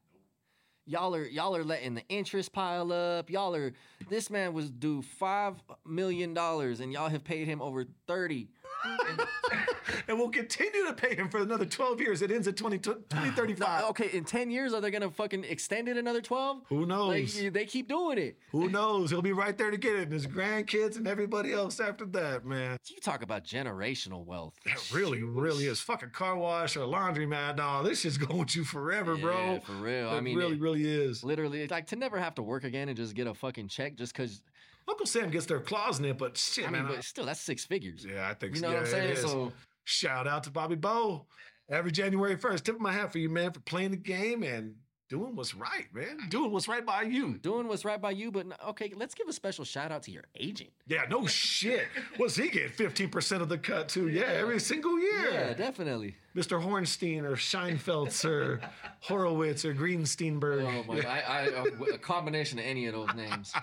[0.87, 3.29] Y'all are y'all are letting the interest pile up.
[3.29, 3.73] Y'all are
[4.09, 8.49] this man was due five million dollars and y'all have paid him over thirty.
[10.09, 12.23] and we'll continue to pay him for another 12 years.
[12.23, 13.85] It ends at 20, 2035.
[13.95, 16.63] Okay, in ten years are they gonna fucking extend it another twelve?
[16.69, 17.37] Who knows?
[17.41, 18.39] Like they keep doing it.
[18.51, 19.11] Who knows?
[19.11, 22.45] He'll be right there to get it, and his grandkids and everybody else after that,
[22.45, 22.79] man.
[22.87, 24.55] You talk about generational wealth.
[24.65, 27.57] That really, really is fucking car wash or laundry, man.
[27.57, 29.37] No, this shit's going with you forever, bro.
[29.55, 30.09] Yeah, for real.
[30.13, 31.23] It I mean, really, it- really is.
[31.23, 33.97] Literally, it's like to never have to work again and just get a fucking check
[33.97, 34.43] just because.
[34.89, 36.93] Uncle Sam gets their claws in it, but shit, I mean, man.
[36.93, 38.05] I- but still, that's six figures.
[38.09, 38.67] yeah, I think You so.
[38.69, 39.17] You know yeah, what I'm saying?
[39.29, 39.53] So
[39.85, 41.27] Shout out to Bobby Bow.
[41.69, 44.75] Every January 1st, tip of my hat for you, man, for playing the game and
[45.09, 46.19] doing what's right, man.
[46.29, 47.39] Doing what's right by you.
[47.39, 50.25] doing what's right by you, but okay, let's give a special shout out to your
[50.37, 50.71] agent.
[50.87, 51.87] Yeah, no shit.
[52.19, 52.77] What's he get?
[52.77, 54.09] 15% of the cut, too.
[54.09, 55.31] Yeah, every single year.
[55.33, 56.17] Yeah, definitely.
[56.37, 56.61] Mr.
[56.61, 58.61] Hornstein or Scheinfeldz or
[59.01, 60.65] Horowitz or Greensteinberg.
[60.65, 61.01] Oh my!
[61.01, 63.53] I, I a, a combination of any of those names.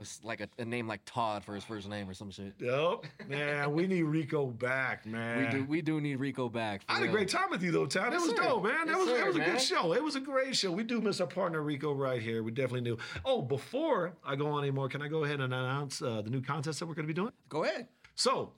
[0.00, 2.52] It's like a, a name like Todd for his first name or some shit.
[2.58, 3.04] Yep.
[3.28, 5.38] Man, we need Rico back, man.
[5.52, 6.82] We do we do need Rico back.
[6.88, 8.08] I had a great time with you though, Town.
[8.08, 8.42] It Yes, was sir.
[8.42, 8.86] dope, man.
[8.86, 9.52] That Yes, was sir, that was a man.
[9.52, 9.92] good show.
[9.94, 10.72] It was a great show.
[10.72, 12.42] We do miss our partner Rico right here.
[12.42, 12.98] We definitely do.
[13.24, 16.42] Oh, before I go on anymore, can I go ahead and announce uh, the new
[16.42, 17.32] contest that we're going to be doing?
[17.48, 17.86] Go ahead.
[18.16, 18.52] So,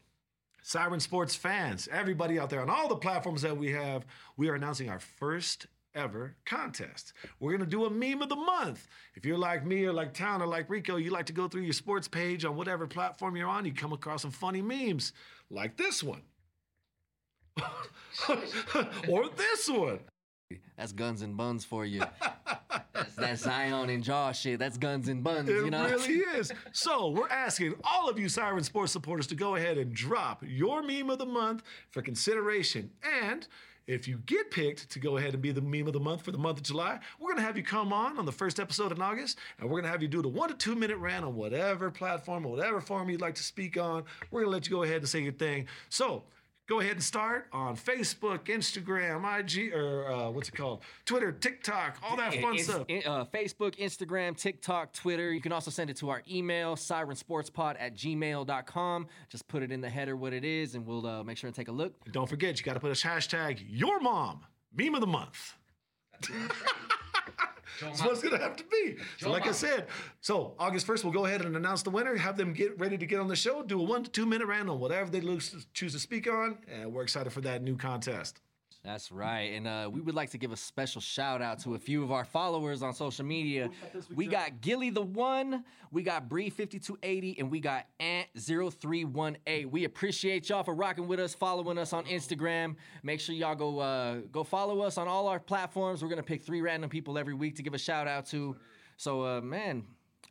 [0.66, 4.04] Siren Sports fans, everybody out there on all the platforms that we have,
[4.36, 7.12] we are announcing our first ever contest.
[7.38, 8.88] We're gonna do a meme of the month.
[9.14, 11.62] If you're like me or like Town or like Rico, you like to go through
[11.62, 15.12] your sports page on whatever platform you're on, you come across some funny memes
[15.50, 16.22] like this one.
[19.08, 20.00] or this one.
[20.76, 22.02] That's guns and buns for you.
[22.92, 24.58] that's, that's Zion and Jaw shit.
[24.58, 25.48] That's guns and buns.
[25.48, 25.84] It you know.
[25.84, 26.52] really is.
[26.72, 30.82] So we're asking all of you Siren Sports supporters to go ahead and drop your
[30.82, 32.90] meme of the month for consideration.
[33.22, 33.46] And
[33.86, 36.32] if you get picked to go ahead and be the meme of the month for
[36.32, 39.00] the month of July, we're gonna have you come on on the first episode in
[39.00, 41.90] August, and we're gonna have you do the one to two minute rant on whatever
[41.90, 44.04] platform or whatever forum you'd like to speak on.
[44.30, 45.66] We're gonna let you go ahead and say your thing.
[45.88, 46.24] So
[46.68, 50.82] Go ahead and start on Facebook, Instagram, IG, or uh, what's it called?
[51.04, 52.86] Twitter, TikTok, all that fun stuff.
[52.88, 55.32] in- uh, Facebook, Instagram, TikTok, Twitter.
[55.32, 59.06] You can also send it to our email, sirensportspod at gmail.com.
[59.28, 61.54] Just put it in the header what it is, and we'll uh, make sure and
[61.54, 61.94] take a look.
[62.04, 64.44] And don't forget, you got to put a hashtag your mom
[64.74, 65.54] meme of the month.
[67.80, 68.96] That's what it's gonna have to be.
[69.18, 69.86] So, like I said,
[70.20, 72.16] so August first, we'll go ahead and announce the winner.
[72.16, 73.62] Have them get ready to get on the show.
[73.62, 76.92] Do a one to two minute rant on whatever they choose to speak on, and
[76.92, 78.40] we're excited for that new contest.
[78.86, 79.52] That's right.
[79.52, 82.12] And uh, we would like to give a special shout out to a few of
[82.12, 83.68] our followers on social media.
[84.14, 89.66] We got Gilly the One, we got Bree5280, and we got Ant0318.
[89.68, 92.76] We appreciate y'all for rocking with us, following us on Instagram.
[93.02, 96.00] Make sure y'all go uh, go follow us on all our platforms.
[96.00, 98.54] We're gonna pick three random people every week to give a shout out to.
[98.98, 99.82] So uh, man.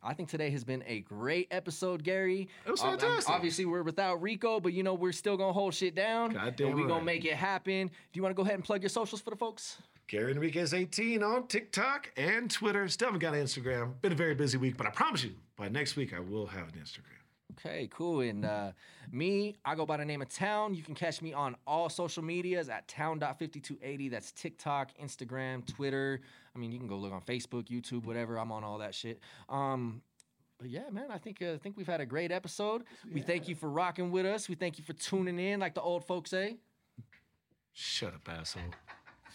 [0.02, 2.48] I think today has been a great episode, Gary.
[2.66, 3.30] It was um, fantastic.
[3.30, 6.30] obviously, we're without Rico, but you know we're still gonna hold shit down.
[6.30, 7.88] Goddamn and we gonna make it happen.
[7.88, 9.78] Do you want to go ahead and plug your socials for the folks?
[10.08, 12.86] Gary Enriquez 18 on TikTok and Twitter.
[12.88, 14.00] Still haven't got an Instagram.
[14.02, 16.68] Been a very busy week, but I promise you, by next week I will have
[16.68, 17.16] an Instagram.
[17.58, 18.20] Okay, cool.
[18.20, 18.72] And uh,
[19.10, 20.74] me, I go by the name of Town.
[20.74, 24.10] You can catch me on all social medias at town.5280.
[24.10, 26.20] That's TikTok, Instagram, Twitter.
[26.56, 28.38] I mean, you can go look on Facebook, YouTube, whatever.
[28.38, 29.20] I'm on all that shit.
[29.50, 30.00] Um,
[30.58, 32.84] but yeah, man, I think uh, I think we've had a great episode.
[33.12, 34.48] We thank you for rocking with us.
[34.48, 36.56] We thank you for tuning in, like the old folks say.
[37.74, 38.62] Shut up, asshole.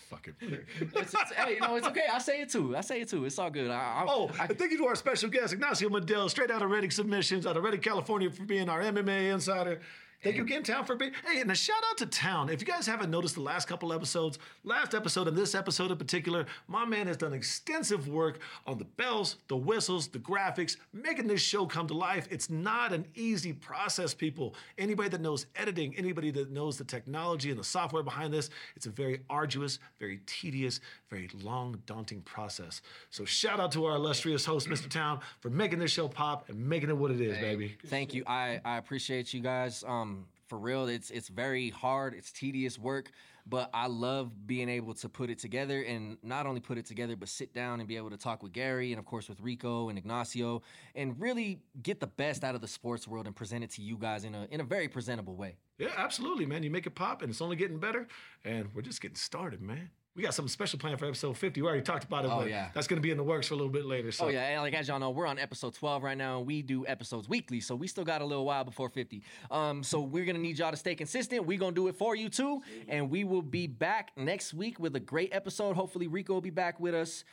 [0.09, 0.33] Fucking.
[0.41, 2.05] It's, it's, hey, you know, it's okay.
[2.11, 2.75] I say it too.
[2.75, 3.23] I say it too.
[3.25, 3.69] It's all good.
[3.69, 6.63] I, I, Oh, I, and thank you to our special guest, Ignacio Midel, straight out
[6.63, 9.79] of Redding Submissions, out of Redding, California, for being our MMA insider.
[10.23, 11.13] Thank you again, Town, for being.
[11.25, 12.49] Hey, and a shout out to Town.
[12.49, 15.97] If you guys haven't noticed the last couple episodes, last episode and this episode in
[15.97, 21.25] particular, my man has done extensive work on the bells, the whistles, the graphics, making
[21.25, 22.27] this show come to life.
[22.29, 24.53] It's not an easy process, people.
[24.77, 28.85] Anybody that knows editing, anybody that knows the technology and the software behind this, it's
[28.85, 32.83] a very arduous, very tedious, very long, daunting process.
[33.09, 34.87] So shout out to our illustrious host, Mr.
[34.87, 37.75] Town, for making this show pop and making it what it is, baby.
[37.87, 38.23] Thank you.
[38.27, 39.83] I, I appreciate you guys.
[39.87, 40.10] Um,
[40.51, 42.13] for real, it's it's very hard.
[42.13, 43.11] It's tedious work,
[43.47, 47.15] but I love being able to put it together and not only put it together,
[47.15, 49.87] but sit down and be able to talk with Gary and of course with Rico
[49.87, 50.61] and Ignacio
[50.93, 53.95] and really get the best out of the sports world and present it to you
[53.95, 55.55] guys in a in a very presentable way.
[55.77, 56.63] Yeah, absolutely, man.
[56.63, 58.09] You make it pop, and it's only getting better,
[58.43, 59.89] and we're just getting started, man.
[60.13, 61.61] We got something special planned for episode 50.
[61.61, 62.69] We already talked about it, Oh, but yeah.
[62.73, 64.11] that's going to be in the works for a little bit later.
[64.11, 64.25] So.
[64.25, 66.61] Oh yeah, and like as y'all know, we're on episode 12 right now, and we
[66.61, 69.23] do episodes weekly, so we still got a little while before 50.
[69.49, 71.45] Um, so we're gonna need y'all to stay consistent.
[71.45, 74.93] We're gonna do it for you too, and we will be back next week with
[74.97, 75.77] a great episode.
[75.77, 77.23] Hopefully, Rico will be back with us.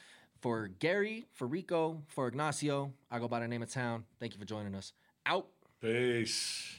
[0.40, 4.04] For Gary, for Rico, for Ignacio, I go by the name of Town.
[4.20, 4.92] Thank you for joining us.
[5.26, 5.48] Out.
[5.82, 6.78] Peace.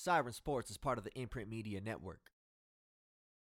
[0.00, 2.29] Siren Sports is part of the Imprint Media Network.